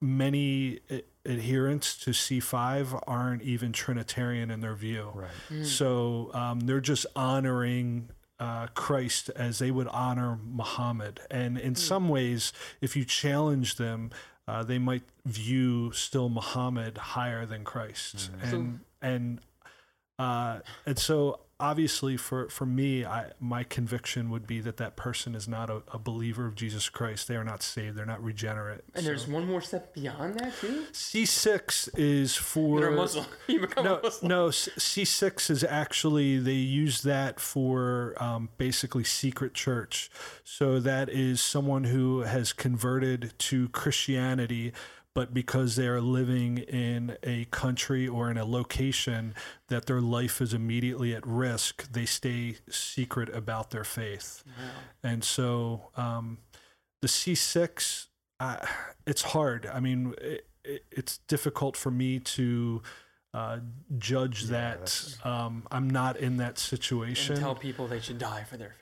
[0.00, 0.80] many
[1.24, 5.12] adherents to C5 aren't even Trinitarian in their view.
[5.14, 5.64] Right.
[5.64, 11.20] So um, they're just honoring uh, Christ as they would honor Muhammad.
[11.30, 14.10] And in some ways, if you challenge them,
[14.48, 18.30] uh, they might view still Muhammad higher than Christ.
[18.42, 19.40] And and
[20.18, 25.34] uh, and so obviously for for me, I my conviction would be that that person
[25.34, 27.28] is not a, a believer of Jesus Christ.
[27.28, 27.96] They are not saved.
[27.96, 28.80] They're not regenerate.
[28.94, 30.84] And there's one more step beyond that too.
[30.92, 33.26] C six is for You're a Muslim.
[33.46, 34.28] You become no, a Muslim.
[34.28, 34.50] no.
[34.50, 40.10] C six is actually they use that for um, basically secret church.
[40.44, 44.72] So that is someone who has converted to Christianity,
[45.14, 49.34] but because they are living in a country or in a location
[49.68, 54.42] that their life is immediately at risk, they stay secret about their faith.
[55.02, 56.38] And so um,
[57.02, 58.08] the C six,
[58.40, 58.56] uh,
[59.06, 59.66] it's hard.
[59.66, 62.82] I mean, it, it, it's difficult for me to
[63.34, 63.58] uh,
[63.98, 65.16] judge that.
[65.24, 67.36] Um, I'm not in that And situation.
[67.36, 68.81] tell people they should die for their faith.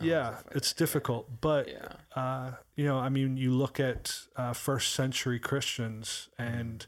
[0.00, 0.78] You know, yeah, like it's that.
[0.78, 1.88] difficult, but Yeah.
[2.14, 6.86] uh, you know, I mean, you look at uh, first century Christians, and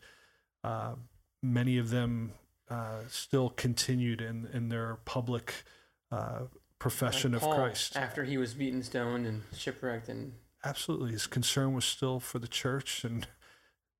[0.64, 0.94] uh,
[1.42, 2.32] many of them
[2.68, 5.64] uh, still continued in in their public
[6.10, 6.42] uh,
[6.78, 7.96] profession Like of Paul, Christ.
[7.96, 10.32] After he was beaten, stoned, and shipwrecked, and
[10.64, 13.26] Absolutely, his concern was still for the church, and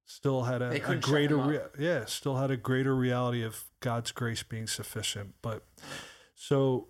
[0.05, 4.42] still had a, a greater, rea- yeah, still had a greater reality of God's grace
[4.44, 5.34] being sufficient.
[5.42, 5.66] But
[6.34, 6.88] so,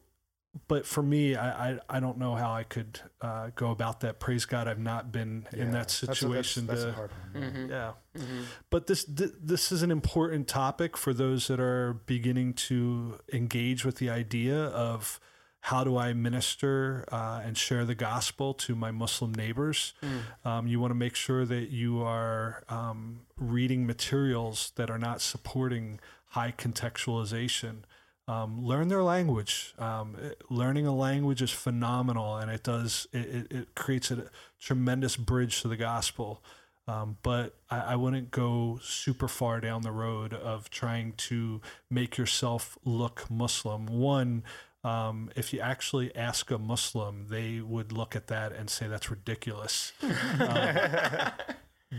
[0.69, 4.21] but for me, I I, I don't know how I could uh, go about that.
[4.21, 6.67] Praise God, I've not been in that That's that's- situation.
[6.67, 7.43] That's, to, a hard one.
[7.43, 7.71] Mhm.
[7.71, 7.93] yeah.
[8.17, 8.45] Mhm.
[8.71, 13.85] But this th- this is an important topic for those that are beginning to engage
[13.85, 15.19] with the idea of
[15.67, 19.95] how do I minister uh, and share the gospel to my Muslim neighbors.
[20.45, 25.21] Um, you want to make sure that you are um, reading materials that are not
[25.21, 26.01] supporting
[26.31, 26.51] high
[27.07, 27.83] contextualization.
[28.29, 29.75] Um, learn their language.
[29.79, 35.17] Um, it- learning a language is phenomenal, and it does it, it, creates a tremendous
[35.17, 36.43] bridge to the gospel.
[36.89, 41.61] Um, but I, I wouldn't go super far down the road of trying to
[41.91, 43.87] make yourself look Muslim.
[43.87, 44.43] One,
[44.83, 49.11] um, if you actually ask a Muslim, they would look at that and say that's
[49.11, 49.93] ridiculous.
[50.03, 51.33] Um,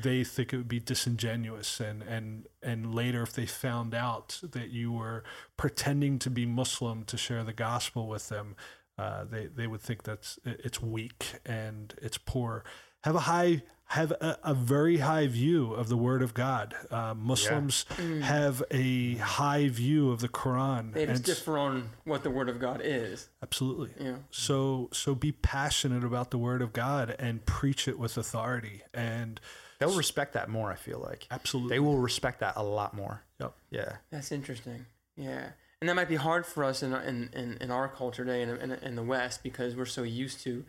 [0.02, 4.70] they think it would be disingenuous and and and later if they found out that
[4.70, 5.24] you were
[5.58, 8.56] pretending to be muslim to share the gospel with them
[8.98, 12.64] uh, they they would think that's it's weak and it's poor.
[13.04, 16.76] Have a high have a, a very high view of the word of god.
[16.92, 17.86] Uh, muslims
[18.22, 22.50] have a high view of the quran They just and- differ on what the Word
[22.50, 23.30] of God is.
[23.42, 23.92] absolutely.
[24.00, 24.18] Yeah.
[24.30, 28.84] so so be passionate about the word of god and preach it with authority.
[28.94, 29.42] And
[29.88, 30.72] They'll respect that more.
[30.72, 33.22] I feel like absolutely they will respect that a lot more.
[33.40, 33.54] Yep.
[33.72, 33.94] Yeah.
[34.12, 34.86] That's interesting.
[35.16, 35.50] Yeah.
[35.82, 38.50] And that might be hard for us in, in, in, in our culture today in,
[38.50, 40.64] in, in the West because we're so used to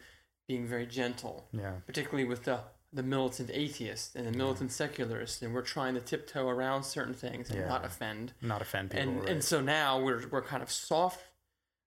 [0.48, 1.74] being very gentle, Yeah.
[1.86, 2.58] particularly with the,
[2.92, 5.40] the militant atheists and the militant secularists.
[5.40, 7.68] And we're trying to tiptoe around certain things and Yeah.
[7.68, 8.32] not offend.
[8.42, 9.08] Not offend people.
[9.08, 9.28] and right?
[9.30, 11.20] and so now we're we're kind of soft,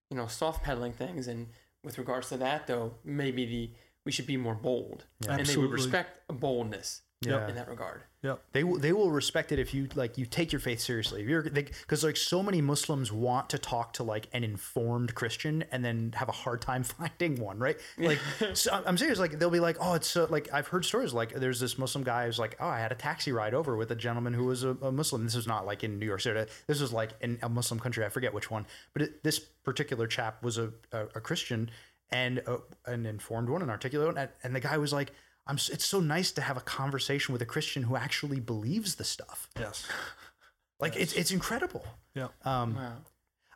[0.09, 1.27] you know, soft pedaling things.
[1.27, 1.47] And
[1.83, 3.71] with regards to that, though, maybe the
[4.05, 5.35] we should be more bold, Yeah.
[5.35, 7.47] and they would respect boldness yeah.
[7.47, 8.03] in that regard.
[8.21, 11.21] yep They will they will respect it if you like you take your faith seriously.
[11.23, 15.63] If you're because like so many Muslims want to talk to like an informed Christian
[15.71, 17.77] and then have a hard time finding one, right?
[17.97, 18.19] Like
[18.53, 19.17] so I'm- I'm serious.
[19.17, 22.03] Like they'll be like, oh, it's so like I've heard stories like there's this Muslim
[22.03, 24.63] guy who's like, oh, I had a taxi ride over with a gentleman who was
[24.63, 25.23] a, a Muslim.
[25.23, 26.45] This was not like in New York City.
[26.67, 28.05] This was like in a Muslim country.
[28.05, 31.71] I forget which one, but it, this particular chap was a a, a Christian
[32.11, 35.11] and a, an informed one, an articulate one, and, and the guy was like.
[35.47, 39.03] I'm, it's so nice to have a conversation with a Christian who actually believes the
[39.03, 39.47] stuff.
[39.59, 39.85] yes
[40.79, 41.85] Like it's it's incredible.
[42.13, 42.97] yeah Um, Wow.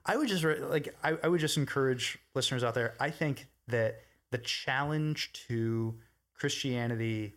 [0.05, 2.95] I would just like I, I would just encourage listeners out there.
[2.99, 5.99] I think that the challenge to
[6.33, 7.35] Christianity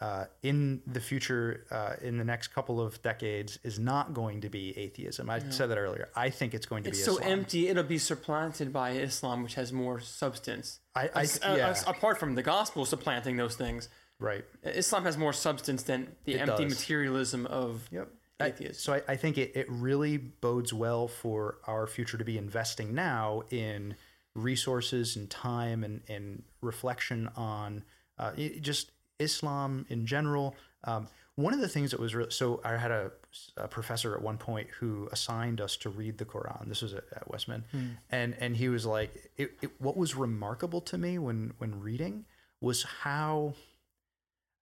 [0.00, 4.48] uh, in the future, uh, in the next couple of decades, is not going to
[4.50, 5.30] be atheism.
[5.30, 6.08] I said that earlier.
[6.14, 7.30] I think it's going to It's be so Islam.
[7.30, 7.68] empty.
[7.68, 10.80] It'll be supplanted by Islam, which has more substance.
[10.94, 13.88] I, I As- yeah, as- apart from the gospel supplanting those things,
[14.18, 14.44] right.
[14.64, 16.74] Islam has more substance than the It empty does.
[16.74, 18.08] materialism of Yep.
[18.38, 22.36] I- so I, I think it, it really bodes well for our future to be
[22.36, 23.96] investing now in
[24.34, 27.82] resources and time and, and reflection on
[28.18, 30.54] uh, just Islam in general.
[30.84, 33.10] Um, one of the things that was real, so I had a,
[33.58, 36.66] a professor at one point who assigned us to read the Quran.
[36.66, 37.64] This was at, at Westman,
[38.10, 42.24] and and he was like, it, it, what was remarkable to me when when reading
[42.60, 43.54] was how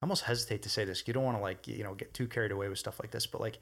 [0.02, 1.04] I almost hesitate to say this.
[1.06, 3.26] You don't want to like you know get too carried away with stuff like this,
[3.26, 3.58] but like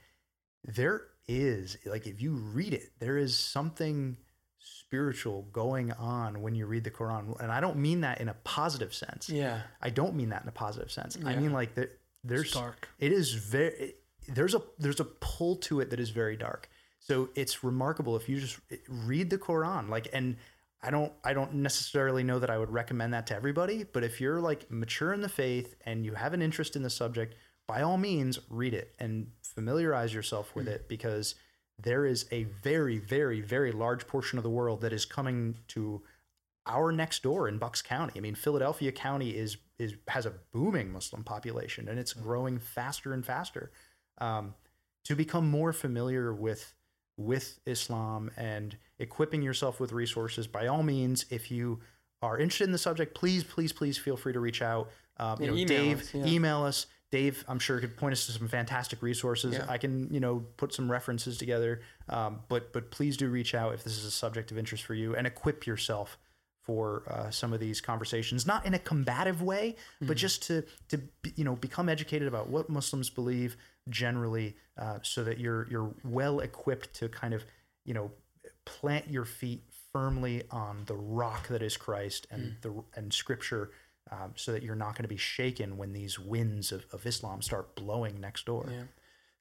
[0.65, 4.17] there is like if you read it, there is something
[4.63, 8.35] spiritual going on when you read the Quran, and I don't mean that in a
[8.45, 9.29] positive sense.
[9.29, 9.63] yeah.
[9.81, 11.19] I don't mean that in a positive sense.
[11.25, 11.91] I mean like there,
[12.25, 12.89] there's dark.
[12.99, 13.95] It is very
[14.29, 16.69] there's a there's a pull to it that is very dark.
[17.01, 18.59] So it's remarkable if you just
[18.89, 20.37] read the Quran like and
[20.83, 24.21] I don't I don't necessarily know that I would recommend that to everybody, but if
[24.21, 27.35] you're like mature in the faith and you have an interest in the subject,
[27.67, 30.73] by all means read it and familiarize yourself with hmm.
[30.73, 31.35] it because
[31.79, 36.03] there is a very very very large portion of the world that is coming to
[36.67, 38.13] our next door in Bucks County.
[38.17, 43.13] I mean, Philadelphia County is is has a booming Muslim population, and it's growing faster
[43.13, 43.73] and faster.
[44.19, 44.55] Um,
[45.05, 46.75] to become more familiar with
[47.17, 51.81] with Islam and equipping yourself with resources, by all means, if you
[52.23, 54.91] are interested in the subject, please, please, please feel free to reach out.
[55.19, 56.27] Um, you know, Dave, us, yeah.
[56.27, 56.87] email us.
[57.13, 59.53] Dave, I'm sure could point us to some fantastic resources.
[59.55, 59.67] Yeah.
[59.69, 61.83] I can, you know, put some references together.
[62.09, 64.95] Um, but but please do reach out if this is a subject of interest for
[64.95, 66.19] you, and equip yourself
[66.63, 71.03] for uh, some of these conversations, not in a combative way, but just to to
[71.37, 73.59] you know become educated about what Muslims believe
[73.91, 77.45] generally, uh, so that you're you're well equipped to kind of
[77.85, 78.11] you know
[78.65, 83.71] plant your feet firmly on the rock that is Christ and the and Scripture,
[84.11, 87.43] um, so that you're not going to be shaken when these winds of, of Islam
[87.43, 88.69] start blowing next door.
[88.71, 88.83] Yeah.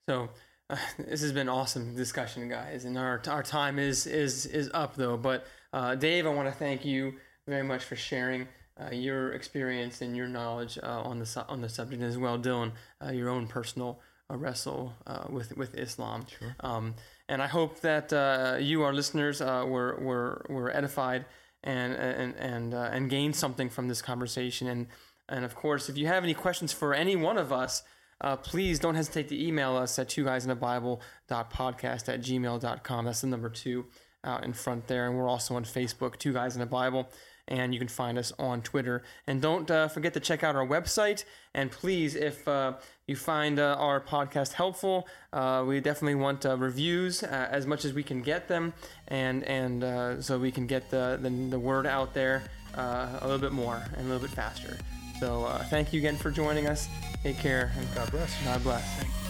[0.08, 0.30] So
[0.70, 4.96] uh, this has been awesome discussion, guys, and our our time is is is up
[4.96, 5.18] though.
[5.18, 7.14] But uh, Dave, I want to thank you
[7.48, 8.48] very much for sharing.
[8.80, 12.40] Uh, your experience and your knowledge uh, on the su- on the subject as well,
[12.40, 12.72] Dylan.
[13.04, 14.00] Uh, your own personal
[14.32, 16.26] uh, wrestle uh, with with Islam.
[16.62, 16.96] Um,
[17.28, 21.26] and I hope that uh, you, our listeners, uh, were were were edified
[21.64, 24.68] and and and uh, and gained something from this conversation.
[24.68, 24.88] And
[25.30, 27.84] and of course, if you have any questions for any one of us,
[28.22, 32.22] uh, please don't hesitate to email us at two guys in a Bible podcast at
[32.22, 33.06] gmail.com.
[33.06, 33.86] That's the number two.
[34.24, 35.08] out in front there.
[35.08, 37.10] And we're also on Facebook, Two Guys in the Bible.
[37.52, 39.04] And you can find us on Twitter.
[39.28, 41.26] And don't uh, forget to check out our website.
[41.54, 42.76] And please, if uh,
[43.08, 47.84] you find uh, our podcast helpful, uh, we definitely want uh, reviews uh, as much
[47.84, 48.74] as we can get them,
[49.10, 52.44] and and so we can get the, the, the word out there
[52.76, 54.78] a little bit more and a little bit faster.
[55.20, 56.88] So thank you again for joining us.
[57.22, 58.44] Take care and God bless.
[58.46, 59.21] God bless.